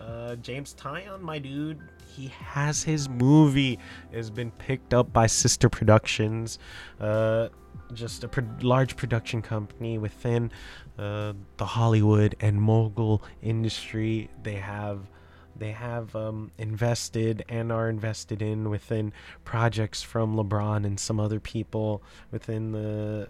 Uh, 0.00 0.36
James 0.36 0.74
Tynion, 0.74 1.20
my 1.20 1.38
dude, 1.38 1.80
he 2.14 2.28
has 2.28 2.82
his 2.82 3.08
movie 3.08 3.78
It's 4.12 4.30
been 4.30 4.50
picked 4.52 4.94
up 4.94 5.12
by 5.12 5.26
Sister 5.26 5.68
Productions, 5.68 6.58
uh, 7.00 7.48
just 7.92 8.22
a 8.24 8.28
pro- 8.28 8.46
large 8.62 8.96
production 8.96 9.42
company 9.42 9.98
within 9.98 10.52
uh, 10.98 11.32
the 11.56 11.64
Hollywood 11.64 12.36
and 12.40 12.60
mogul 12.60 13.22
industry. 13.42 14.30
They 14.42 14.56
have 14.56 15.00
they 15.56 15.70
have 15.70 16.14
um, 16.16 16.50
invested 16.58 17.44
and 17.48 17.70
are 17.70 17.88
invested 17.88 18.42
in 18.42 18.70
within 18.70 19.12
projects 19.44 20.02
from 20.02 20.36
LeBron 20.36 20.84
and 20.84 20.98
some 20.98 21.20
other 21.20 21.38
people 21.38 22.02
within 22.32 22.72
the 22.72 23.28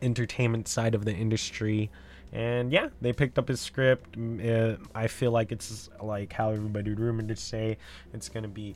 entertainment 0.00 0.68
side 0.68 0.94
of 0.94 1.04
the 1.04 1.12
industry 1.12 1.90
and 2.32 2.72
yeah 2.72 2.88
they 3.00 3.12
picked 3.12 3.38
up 3.38 3.48
his 3.48 3.60
script. 3.60 4.16
Uh, 4.18 4.76
i 4.94 5.06
feel 5.06 5.30
like 5.30 5.52
it's 5.52 5.88
like 6.02 6.32
how 6.32 6.50
everybody 6.50 6.92
rumored 6.94 7.28
to 7.28 7.36
say 7.36 7.78
it's 8.12 8.28
going 8.28 8.42
to 8.42 8.48
be 8.48 8.74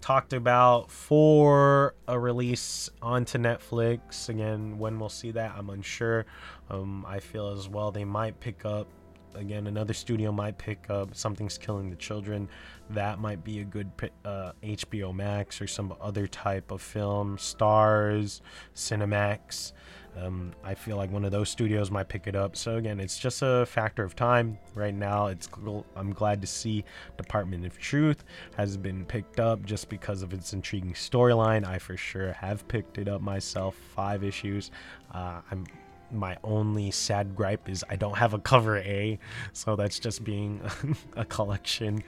talked 0.00 0.32
about 0.32 0.90
for 0.90 1.94
a 2.08 2.18
release 2.18 2.90
onto 3.00 3.38
netflix. 3.38 4.28
Again 4.28 4.78
when 4.78 4.98
we'll 4.98 5.08
see 5.08 5.30
that 5.32 5.54
i'm 5.56 5.70
unsure. 5.70 6.26
Um, 6.70 7.04
i 7.08 7.20
feel 7.20 7.48
as 7.48 7.68
well 7.68 7.90
they 7.90 8.04
might 8.04 8.38
pick 8.40 8.64
up 8.64 8.88
again 9.34 9.66
another 9.66 9.94
studio 9.94 10.30
might 10.30 10.58
pick 10.58 10.90
up 10.90 11.14
something's 11.14 11.58
killing 11.58 11.90
the 11.90 11.96
children. 11.96 12.48
That 12.90 13.18
might 13.18 13.42
be 13.44 13.60
a 13.60 13.64
good 13.64 13.90
uh, 14.24 14.52
hbo 14.62 15.14
max 15.14 15.60
or 15.60 15.66
some 15.66 15.94
other 16.00 16.26
type 16.26 16.70
of 16.70 16.82
film 16.82 17.38
stars 17.38 18.42
cinemax 18.74 19.72
um, 20.16 20.52
I 20.62 20.74
feel 20.74 20.96
like 20.96 21.10
one 21.10 21.24
of 21.24 21.32
those 21.32 21.48
studios 21.48 21.90
might 21.90 22.08
pick 22.08 22.26
it 22.26 22.36
up. 22.36 22.56
So 22.56 22.76
again, 22.76 23.00
it's 23.00 23.18
just 23.18 23.42
a 23.42 23.64
factor 23.66 24.04
of 24.04 24.14
time. 24.14 24.58
Right 24.74 24.94
now, 24.94 25.26
it's 25.26 25.46
cool. 25.46 25.86
I'm 25.96 26.12
glad 26.12 26.40
to 26.42 26.46
see 26.46 26.84
Department 27.16 27.64
of 27.64 27.78
Truth 27.78 28.24
has 28.56 28.76
been 28.76 29.04
picked 29.04 29.40
up 29.40 29.64
just 29.64 29.88
because 29.88 30.22
of 30.22 30.32
its 30.32 30.52
intriguing 30.52 30.94
storyline. 30.94 31.66
I 31.66 31.78
for 31.78 31.96
sure 31.96 32.32
have 32.32 32.66
picked 32.68 32.98
it 32.98 33.08
up 33.08 33.22
myself. 33.22 33.74
Five 33.74 34.22
issues. 34.24 34.70
Uh, 35.12 35.40
I'm 35.50 35.64
my 36.12 36.36
only 36.44 36.90
sad 36.90 37.34
gripe 37.34 37.68
is 37.68 37.84
I 37.88 37.96
don't 37.96 38.16
have 38.18 38.34
a 38.34 38.38
cover 38.38 38.76
A, 38.78 39.18
so 39.54 39.76
that's 39.76 39.98
just 39.98 40.22
being 40.22 40.60
a 41.16 41.24
collection 41.24 42.02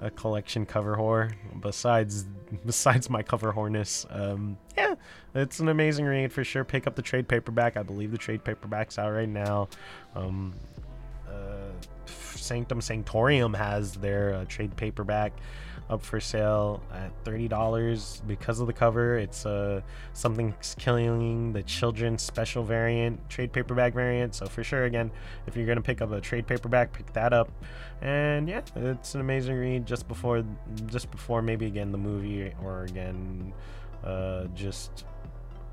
a 0.00 0.10
collection 0.10 0.66
cover 0.66 0.96
whore. 0.96 1.32
Besides, 1.60 2.24
besides 2.66 3.08
my 3.10 3.22
cover 3.22 3.52
whoreness, 3.52 4.06
um, 4.14 4.58
yeah, 4.76 4.94
it's 5.34 5.60
an 5.60 5.68
amazing 5.68 6.04
read 6.06 6.32
for 6.32 6.44
sure. 6.44 6.64
Pick 6.64 6.86
up 6.86 6.94
the 6.94 7.02
trade 7.02 7.28
paperback. 7.28 7.76
I 7.76 7.82
believe 7.82 8.12
the 8.12 8.18
trade 8.18 8.44
paperback's 8.44 8.98
out 8.98 9.12
right 9.12 9.28
now. 9.28 9.68
Um, 10.14 10.54
Sanctum 12.44 12.80
Sanctorium 12.80 13.56
has 13.56 13.94
their 13.94 14.34
uh, 14.34 14.44
trade 14.46 14.76
paperback 14.76 15.32
up 15.90 16.02
for 16.02 16.20
sale 16.20 16.82
at 16.92 17.12
$30 17.24 18.26
because 18.26 18.60
of 18.60 18.66
the 18.66 18.72
cover. 18.72 19.18
It's 19.18 19.44
uh, 19.44 19.80
Something's 20.12 20.74
Killing 20.78 21.52
the 21.52 21.62
Children 21.62 22.18
special 22.18 22.64
variant, 22.64 23.28
trade 23.28 23.52
paperback 23.52 23.92
variant. 23.92 24.34
So, 24.34 24.46
for 24.46 24.64
sure, 24.64 24.84
again, 24.84 25.10
if 25.46 25.56
you're 25.56 25.66
going 25.66 25.76
to 25.76 25.82
pick 25.82 26.00
up 26.00 26.12
a 26.12 26.20
trade 26.20 26.46
paperback, 26.46 26.92
pick 26.92 27.12
that 27.12 27.32
up. 27.32 27.50
And 28.00 28.48
yeah, 28.48 28.62
it's 28.76 29.14
an 29.14 29.20
amazing 29.20 29.56
read 29.56 29.86
just 29.86 30.08
before, 30.08 30.44
just 30.86 31.10
before 31.10 31.42
maybe 31.42 31.66
again 31.66 31.92
the 31.92 31.98
movie 31.98 32.52
or 32.62 32.84
again, 32.84 33.52
uh, 34.02 34.44
just 34.54 35.04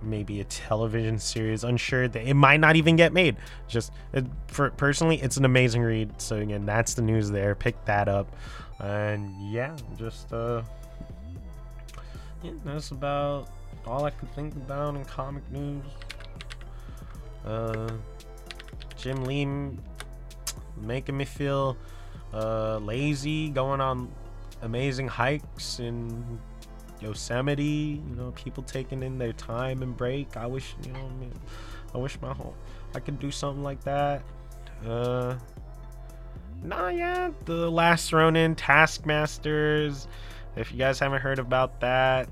maybe 0.02 0.42
a 0.42 0.44
television 0.46 1.20
series 1.20 1.64
unsure 1.64 2.08
that 2.08 2.24
it 2.28 2.34
might 2.34 2.60
not 2.60 2.76
even 2.76 2.96
get 2.96 3.14
made. 3.14 3.38
Just 3.68 3.92
it, 4.14 4.26
for 4.48 4.72
personally 4.72 5.22
it's 5.22 5.38
an 5.38 5.46
amazing 5.46 5.82
read. 5.82 6.22
So 6.22 6.38
again 6.38 6.66
that's 6.66 6.94
the 6.94 7.02
news 7.02 7.30
there. 7.32 7.56
Pick 7.56 7.84
that 7.86 8.08
up. 8.08 8.36
And 8.80 9.52
yeah, 9.52 9.76
just 9.98 10.32
uh, 10.34 10.64
yeah, 12.44 12.52
that's 12.66 12.92
about 12.92 13.50
all 13.86 14.06
I 14.06 14.10
can 14.12 14.28
think 14.30 14.56
about 14.56 14.96
in 14.96 15.06
comic 15.06 15.44
news. 15.52 15.84
Uh, 17.46 17.92
Jim 18.98 19.24
Lee 19.26 19.48
making 20.78 21.18
me 21.18 21.26
feel 21.26 21.78
uh, 22.34 22.78
lazy, 22.78 23.50
going 23.50 23.82
on 23.82 24.12
amazing 24.62 25.08
hikes 25.08 25.80
in 25.80 26.40
Yosemite. 27.02 28.02
You 28.10 28.16
know, 28.16 28.32
people 28.32 28.64
taking 28.64 29.04
in 29.04 29.18
their 29.18 29.34
time 29.34 29.82
and 29.82 29.96
break. 29.96 30.38
I 30.38 30.48
wish, 30.48 30.76
you 30.84 30.92
know, 30.94 31.00
I, 31.00 31.20
mean, 31.20 31.34
I 31.94 31.98
wish 31.98 32.20
my 32.22 32.34
home 32.34 32.54
I 32.94 33.00
could 33.00 33.20
do 33.20 33.32
something 33.32 33.64
like 33.64 33.84
that. 33.84 34.24
Uh, 34.86 35.36
Nah, 36.64 36.90
yeah, 36.90 37.32
the 37.46 37.72
Last 37.72 38.14
Ronin 38.14 38.54
Taskmasters. 38.54 40.08
If 40.56 40.72
you 40.72 40.78
guys 40.78 41.00
haven't 41.00 41.22
heard 41.22 41.40
about 41.40 41.80
that, 41.80 42.30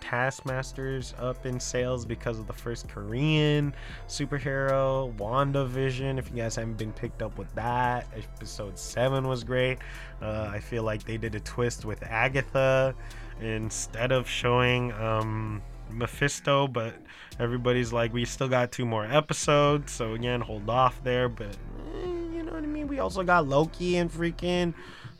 Taskmasters 0.00 1.14
up 1.20 1.46
in 1.46 1.60
sales 1.60 2.04
because 2.04 2.40
of 2.40 2.48
the 2.48 2.52
first 2.52 2.88
Korean 2.88 3.72
superhero, 4.08 5.16
WandaVision. 5.16 6.18
If 6.18 6.28
you 6.30 6.36
guys 6.36 6.56
haven't 6.56 6.76
been 6.76 6.92
picked 6.92 7.22
up 7.22 7.38
with 7.38 7.54
that, 7.54 8.08
episode 8.16 8.76
7 8.76 9.28
was 9.28 9.44
great. 9.44 9.78
Uh, 10.20 10.50
I 10.52 10.58
feel 10.58 10.82
like 10.82 11.04
they 11.04 11.16
did 11.16 11.36
a 11.36 11.40
twist 11.40 11.84
with 11.84 12.02
Agatha 12.02 12.96
instead 13.40 14.12
of 14.12 14.28
showing 14.28 14.92
um, 14.92 15.62
Mephisto, 15.90 16.68
but 16.68 16.94
everybody's 17.38 17.92
like, 17.92 18.12
we 18.12 18.24
still 18.24 18.48
got 18.48 18.72
two 18.72 18.86
more 18.86 19.04
episodes, 19.04 19.92
so 19.92 20.14
again, 20.14 20.40
hold 20.40 20.68
off 20.68 21.02
there. 21.02 21.28
But 21.28 21.56
you 21.94 22.42
know 22.42 22.52
what 22.52 22.62
I 22.62 22.66
mean? 22.66 22.88
We 22.88 22.98
also 22.98 23.22
got 23.22 23.46
Loki 23.46 23.96
and 23.96 24.10
freaking, 24.10 24.74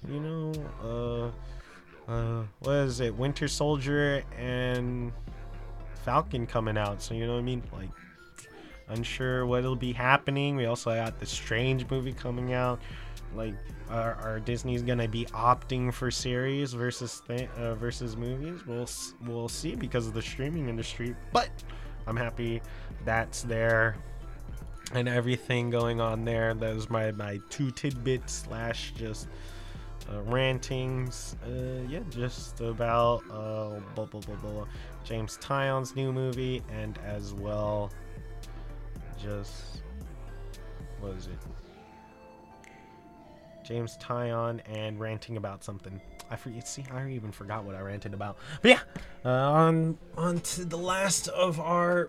you 0.08 0.20
know, 0.20 1.32
uh, 2.08 2.10
uh, 2.10 2.44
what 2.60 2.74
is 2.74 3.00
it? 3.00 3.14
Winter 3.14 3.48
Soldier 3.48 4.22
and 4.36 5.12
Falcon 6.04 6.46
coming 6.46 6.76
out. 6.76 7.02
So 7.02 7.14
you 7.14 7.26
know 7.26 7.34
what 7.34 7.40
I 7.40 7.42
mean? 7.42 7.62
Like, 7.72 7.90
unsure 8.88 9.46
what'll 9.46 9.76
be 9.76 9.92
happening. 9.92 10.56
We 10.56 10.66
also 10.66 10.94
got 10.94 11.18
the 11.18 11.26
Strange 11.26 11.88
movie 11.88 12.12
coming 12.12 12.52
out. 12.52 12.80
Like, 13.34 13.54
are, 13.90 14.14
are 14.14 14.40
Disney's 14.40 14.82
gonna 14.82 15.08
be 15.08 15.24
opting 15.26 15.92
for 15.92 16.10
series 16.10 16.72
versus 16.72 17.22
th- 17.26 17.48
uh, 17.56 17.74
versus 17.74 18.16
movies? 18.16 18.66
We'll 18.66 18.88
we'll 19.26 19.48
see 19.48 19.74
because 19.74 20.06
of 20.06 20.14
the 20.14 20.22
streaming 20.22 20.68
industry. 20.68 21.14
But 21.32 21.50
I'm 22.06 22.16
happy 22.16 22.62
that's 23.04 23.42
there 23.42 23.96
and 24.92 25.08
everything 25.08 25.70
going 25.70 26.00
on 26.00 26.24
there. 26.24 26.54
Those 26.54 26.90
my 26.90 27.12
my 27.12 27.38
two 27.50 27.70
tidbits 27.70 28.32
slash 28.32 28.92
just 28.96 29.28
uh, 30.10 30.20
rantings. 30.22 31.36
Uh, 31.44 31.82
yeah, 31.88 32.00
just 32.10 32.60
about 32.60 33.22
uh, 33.30 33.80
blah, 33.94 34.04
blah, 34.04 34.20
blah, 34.20 34.36
blah, 34.36 34.66
James 35.04 35.38
Tynion's 35.38 35.94
new 35.96 36.12
movie, 36.12 36.62
and 36.72 36.98
as 37.04 37.32
well, 37.34 37.90
just 39.20 39.82
what 41.00 41.12
is 41.12 41.26
it? 41.26 41.38
James 43.64 43.96
Tynion 43.98 44.60
and 44.66 44.98
ranting 44.98 45.36
about 45.36 45.64
something. 45.64 46.00
I 46.30 46.36
forget. 46.36 46.66
See, 46.66 46.84
I 46.90 47.10
even 47.10 47.32
forgot 47.32 47.64
what 47.64 47.74
I 47.74 47.80
ranted 47.80 48.14
about. 48.14 48.38
But 48.60 48.70
yeah, 48.70 48.80
uh, 49.24 49.28
on 49.30 49.98
on 50.16 50.40
to 50.40 50.64
the 50.64 50.78
last 50.78 51.28
of 51.28 51.60
our 51.60 52.08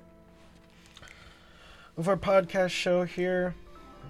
of 1.98 2.08
our 2.08 2.18
podcast 2.18 2.70
show 2.70 3.04
here 3.04 3.54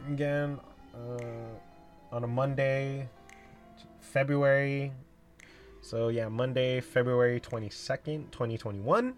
again 0.10 0.60
uh, 0.96 2.16
on 2.16 2.24
a 2.24 2.28
Monday, 2.28 3.10
February. 4.00 4.92
So 5.82 6.08
yeah, 6.08 6.30
Monday, 6.30 6.80
February 6.80 7.40
twenty 7.40 7.70
second, 7.70 8.32
twenty 8.32 8.58
twenty 8.58 8.80
one. 8.80 9.16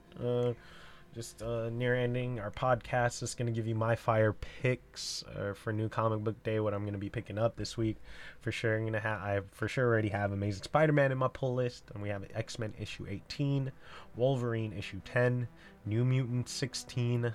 Just 1.16 1.42
uh, 1.42 1.70
near 1.70 1.96
ending 1.96 2.42
our 2.42 2.52
podcast. 2.52 3.22
Just 3.22 3.38
gonna 3.38 3.52
give 3.52 3.66
you 3.66 3.74
my 3.74 3.96
fire 3.96 4.34
picks 4.34 5.24
uh, 5.24 5.54
for 5.54 5.72
new 5.72 5.88
comic 5.88 6.20
book 6.26 6.44
day. 6.44 6.60
What 6.60 6.74
I'm 6.74 6.84
gonna 6.84 6.98
be 6.98 7.10
picking 7.10 7.38
up 7.38 7.56
this 7.56 7.78
week 7.78 7.96
for 8.42 8.52
sure. 8.52 8.76
I'm 8.76 8.84
gonna 8.84 9.00
have 9.00 9.22
I 9.22 9.40
for 9.54 9.70
sure 9.70 9.88
already 9.88 10.10
have 10.10 10.34
Amazing 10.34 10.64
Spider-Man 10.64 11.14
in 11.14 11.18
my 11.18 11.30
pull 11.30 11.54
list, 11.54 11.86
and 11.94 12.04
we 12.04 12.10
have 12.10 12.26
X-Men 12.34 12.74
issue 12.78 13.06
18, 13.10 13.72
Wolverine 14.18 14.74
issue 14.74 15.00
10, 15.06 15.48
New 15.86 16.04
Mutant 16.04 16.50
16, 16.50 17.34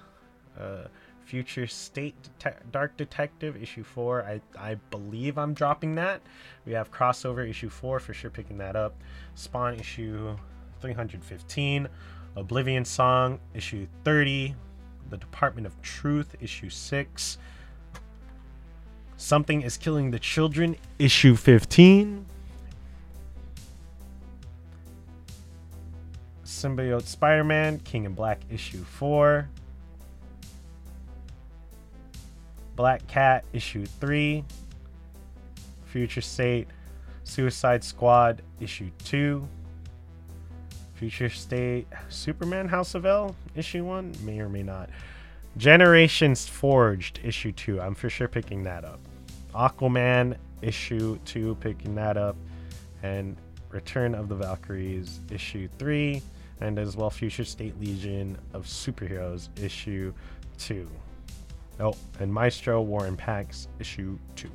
uh, 0.59 0.85
Future 1.25 1.66
State 1.66 2.16
Det- 2.38 2.71
Dark 2.71 2.99
Detective 2.99 3.57
issue 3.57 3.83
4. 3.83 4.25
I 4.25 4.43
I 4.59 4.75
believe 4.90 5.38
I'm 5.38 5.55
dropping 5.55 5.95
that. 5.95 6.21
We 6.66 6.73
have 6.73 6.93
crossover 6.93 7.49
issue 7.49 7.71
4 7.71 7.99
for 7.99 8.12
sure 8.12 8.31
picking 8.31 8.59
that 8.59 8.77
up. 8.77 8.95
Spawn 9.37 9.81
issue 9.81 10.37
315. 10.83 11.88
Oblivion 12.37 12.85
Song, 12.85 13.38
issue 13.55 13.87
30. 14.05 14.55
The 15.11 15.16
Department 15.16 15.66
of 15.66 15.81
Truth, 15.83 16.37
issue 16.40 16.71
6. 16.71 17.38
Something 19.16 19.62
is 19.62 19.77
Killing 19.77 20.11
the 20.11 20.19
Children, 20.19 20.77
issue 20.99 21.37
15. 21.37 22.25
Symbiote 26.45 27.07
Spider 27.07 27.45
Man, 27.45 27.79
King 27.81 28.05
in 28.05 28.14
Black, 28.14 28.40
issue 28.51 28.85
4. 28.85 29.49
Black 32.77 33.07
Cat, 33.09 33.45
issue 33.53 33.85
3. 33.85 34.45
Future 35.87 36.21
State, 36.21 36.69
Suicide 37.25 37.83
Squad, 37.83 38.43
issue 38.61 38.90
2. 39.05 39.47
Future 41.01 41.31
State 41.31 41.87
Superman 42.11 42.69
House 42.69 42.95
of 42.95 43.07
El 43.07 43.35
issue 43.55 43.83
1 43.85 44.17
may 44.23 44.39
or 44.39 44.51
may 44.51 44.63
not. 44.63 44.91
Generations 45.57 46.47
Forged 46.47 47.21
issue 47.25 47.53
2. 47.53 47.81
I'm 47.81 47.95
for 47.95 48.11
sure 48.11 48.29
picking 48.29 48.65
that 48.65 48.85
up. 48.85 49.01
Aquaman 49.55 50.37
issue 50.61 51.19
2 51.25 51.55
picking 51.55 51.95
that 51.95 52.19
up 52.19 52.37
and 53.03 53.35
Return 53.71 54.15
of 54.15 54.29
the 54.29 54.35
Valkyries 54.35 55.21
issue 55.31 55.71
3 55.79 56.21
and 56.61 56.79
as 56.79 56.99
well 56.99 57.09
Future 57.09 57.47
State 57.47 57.81
Legion 57.81 58.37
of 58.53 58.67
Superheroes 58.67 59.49
issue 59.59 60.13
2. 60.59 60.87
Oh, 61.81 61.95
and 62.19 62.31
Maestro 62.31 62.83
War 62.83 63.07
and 63.07 63.17
Pax 63.17 63.69
issue 63.79 64.19
2. 64.37 64.51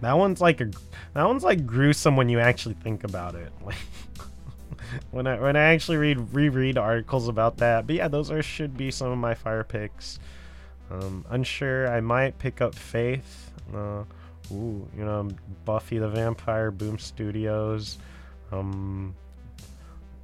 That 0.00 0.14
one's 0.14 0.40
like 0.40 0.60
a 0.60 0.70
that 1.14 1.22
one's 1.22 1.44
like 1.44 1.66
gruesome 1.66 2.16
when 2.16 2.28
you 2.28 2.40
actually 2.40 2.74
think 2.74 3.04
about 3.04 3.36
it. 3.36 3.52
Like 3.64 3.76
when 5.10 5.26
I 5.26 5.40
when 5.40 5.56
I 5.56 5.74
actually 5.74 5.96
read 5.96 6.32
reread 6.32 6.78
articles 6.78 7.28
about 7.28 7.58
that. 7.58 7.86
But 7.86 7.96
yeah, 7.96 8.08
those 8.08 8.30
are 8.30 8.42
should 8.42 8.76
be 8.76 8.90
some 8.90 9.10
of 9.10 9.18
my 9.18 9.34
fire 9.34 9.64
picks. 9.64 10.18
Um, 10.90 11.24
unsure. 11.30 11.88
I 11.88 12.00
might 12.00 12.38
pick 12.38 12.60
up 12.60 12.74
Faith. 12.74 13.52
Uh, 13.74 14.04
ooh, 14.52 14.88
you 14.96 15.04
know, 15.04 15.28
Buffy 15.64 15.98
the 15.98 16.08
Vampire 16.08 16.70
Boom 16.70 16.98
Studios. 16.98 17.98
Um, 18.50 19.14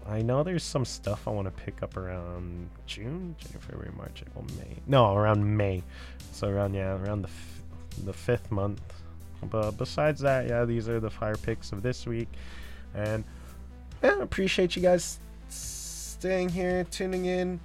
I 0.08 0.22
know 0.22 0.42
there's 0.42 0.62
some 0.62 0.84
stuff 0.84 1.26
I 1.26 1.30
want 1.30 1.46
to 1.46 1.62
pick 1.64 1.82
up 1.82 1.96
around 1.96 2.68
June, 2.86 3.34
January, 3.38 3.60
February, 3.60 3.92
March, 3.96 4.22
April, 4.26 4.44
May. 4.58 4.76
No, 4.86 5.16
around 5.16 5.56
May. 5.56 5.82
So 6.32 6.48
around 6.48 6.74
yeah, 6.74 6.96
around 6.96 7.22
the 7.22 7.28
f- 7.28 7.62
the 8.04 8.12
fifth 8.12 8.50
month. 8.50 8.80
But 9.50 9.72
besides 9.72 10.20
that, 10.20 10.48
yeah, 10.48 10.64
these 10.64 10.88
are 10.88 11.00
the 11.00 11.10
fire 11.10 11.36
picks 11.36 11.72
of 11.72 11.82
this 11.82 12.06
week, 12.06 12.28
and 12.94 13.24
yeah, 14.06 14.22
appreciate 14.22 14.76
you 14.76 14.82
guys 14.82 15.18
staying 15.48 16.48
here, 16.48 16.84
tuning 16.84 17.26
in. 17.26 17.58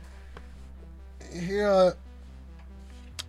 Here, 1.31 1.67
uh, 1.67 1.91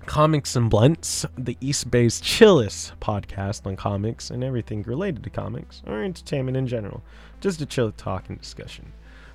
Comics 0.07 0.57
and 0.57 0.71
Blunts, 0.71 1.27
the 1.37 1.57
East 1.61 1.91
Bay's 1.91 2.21
chillest 2.21 2.99
podcast 3.01 3.67
on 3.67 3.77
comics 3.77 4.31
and 4.31 4.43
everything 4.43 4.83
related 4.83 5.23
to 5.25 5.31
comics 5.31 5.83
or 5.87 6.03
entertainment 6.03 6.57
in 6.57 6.67
general. 6.67 7.03
Just 7.41 7.61
a 7.61 7.67
chill 7.67 7.93
talk 7.93 8.29
and 8.29 8.41
discussion. 8.41 8.91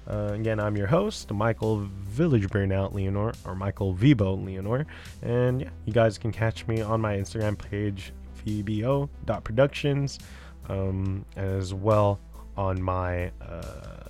Uh, 0.09 0.31
again, 0.33 0.59
I'm 0.59 0.75
your 0.75 0.87
host, 0.87 1.31
Michael 1.31 1.87
Village 2.03 2.47
Burnout 2.47 2.93
Leonor, 2.93 3.33
or 3.45 3.55
Michael 3.55 3.93
Vibo 3.93 4.43
Leonor. 4.43 4.87
And 5.21 5.61
yeah, 5.61 5.69
you 5.85 5.93
guys 5.93 6.17
can 6.17 6.31
catch 6.31 6.67
me 6.67 6.81
on 6.81 6.99
my 6.99 7.15
Instagram 7.15 7.57
page, 7.57 8.11
vbo.productions, 8.45 10.19
um, 10.69 11.25
as 11.35 11.73
well 11.73 12.19
on 12.57 12.81
my 12.81 13.31
uh, 13.41 14.09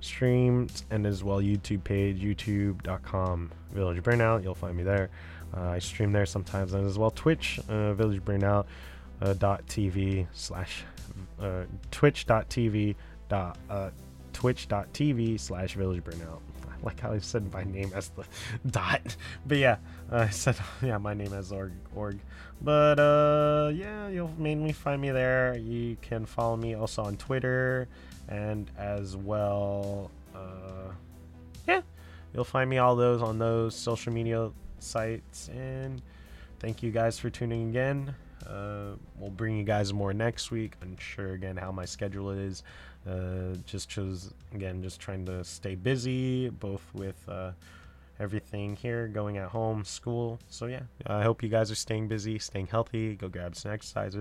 streams 0.00 0.84
and 0.90 1.06
as 1.06 1.22
well 1.22 1.40
YouTube 1.40 1.84
page, 1.84 2.20
youtube.com 2.20 3.50
Village 3.72 4.02
Burnout. 4.02 4.42
You'll 4.42 4.54
find 4.54 4.76
me 4.76 4.82
there. 4.82 5.10
Uh, 5.56 5.68
I 5.68 5.78
stream 5.78 6.12
there 6.12 6.26
sometimes, 6.26 6.72
and 6.72 6.86
as 6.86 6.98
well 6.98 7.10
Twitch, 7.10 7.60
uh, 7.68 7.92
Village 7.94 8.24
Burnout 8.24 8.66
uh, 9.20 9.34
dot 9.34 9.66
TV 9.66 10.26
slash 10.32 10.84
uh, 11.40 11.64
Twitch.tv 11.90 12.96
dot 13.28 13.58
uh, 13.68 13.90
slash 15.38 15.74
Village 15.74 16.02
Burnout. 16.04 16.40
I 16.68 16.74
like 16.84 17.00
how 17.00 17.12
I 17.12 17.18
said 17.18 17.52
my 17.52 17.64
name 17.64 17.92
as 17.94 18.08
the 18.10 18.24
dot, 18.70 19.16
but 19.46 19.58
yeah, 19.58 19.76
I 20.10 20.28
said 20.30 20.56
yeah 20.82 20.98
my 20.98 21.14
name 21.14 21.32
as 21.32 21.52
org 21.52 21.72
org. 21.94 22.18
But 22.60 23.00
uh, 23.00 23.70
yeah, 23.74 24.08
you'll 24.08 24.34
mainly 24.38 24.72
find 24.72 25.00
me 25.00 25.10
there. 25.10 25.56
You 25.56 25.96
can 26.00 26.26
follow 26.26 26.56
me 26.56 26.74
also 26.74 27.02
on 27.02 27.16
Twitter 27.16 27.88
and 28.28 28.70
as 28.78 29.16
well. 29.16 30.10
Uh, 30.34 30.92
yeah, 31.66 31.80
you'll 32.32 32.44
find 32.44 32.68
me 32.70 32.78
all 32.78 32.96
those 32.96 33.22
on 33.22 33.38
those 33.38 33.74
social 33.74 34.12
media 34.12 34.50
sites. 34.78 35.48
And 35.48 36.00
thank 36.60 36.82
you 36.82 36.90
guys 36.90 37.18
for 37.18 37.30
tuning 37.30 37.70
again. 37.70 38.14
Uh, 38.46 38.96
we'll 39.18 39.30
bring 39.30 39.56
you 39.56 39.64
guys 39.64 39.92
more 39.92 40.12
next 40.12 40.50
week. 40.50 40.74
Unsure 40.82 41.32
again 41.34 41.56
how 41.56 41.72
my 41.72 41.84
schedule 41.84 42.30
is. 42.30 42.62
Uh, 43.08 43.56
just 43.66 43.88
chose 43.88 44.32
again, 44.54 44.82
just 44.82 45.00
trying 45.00 45.26
to 45.26 45.44
stay 45.44 45.74
busy, 45.74 46.48
both 46.48 46.82
with 46.94 47.16
uh, 47.28 47.50
everything 48.20 48.76
here, 48.76 49.08
going 49.08 49.38
at 49.38 49.48
home, 49.48 49.84
school. 49.84 50.38
So 50.48 50.66
yeah, 50.66 50.82
I 51.06 51.22
hope 51.22 51.42
you 51.42 51.48
guys 51.48 51.70
are 51.70 51.76
staying 51.76 52.08
busy, 52.08 52.38
staying 52.38 52.68
healthy. 52.68 53.16
Go 53.16 53.28
grab 53.28 53.56
some 53.56 53.72
exercise. 53.72 54.16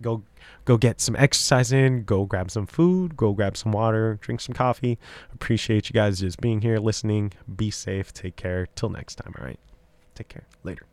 Go, 0.00 0.22
go 0.64 0.76
get 0.76 1.00
some 1.00 1.16
exercise 1.16 1.72
in. 1.72 2.04
Go 2.04 2.24
grab 2.24 2.50
some 2.50 2.66
food. 2.66 3.16
Go 3.16 3.32
grab 3.32 3.56
some 3.56 3.72
water. 3.72 4.18
Drink 4.20 4.40
some 4.40 4.54
coffee. 4.54 4.98
Appreciate 5.32 5.88
you 5.88 5.92
guys 5.92 6.20
just 6.20 6.40
being 6.40 6.60
here, 6.60 6.78
listening. 6.78 7.32
Be 7.56 7.70
safe. 7.70 8.12
Take 8.12 8.36
care. 8.36 8.66
Till 8.74 8.90
next 8.90 9.16
time. 9.16 9.34
All 9.38 9.44
right. 9.44 9.60
Take 10.14 10.28
care. 10.28 10.46
Later. 10.62 10.86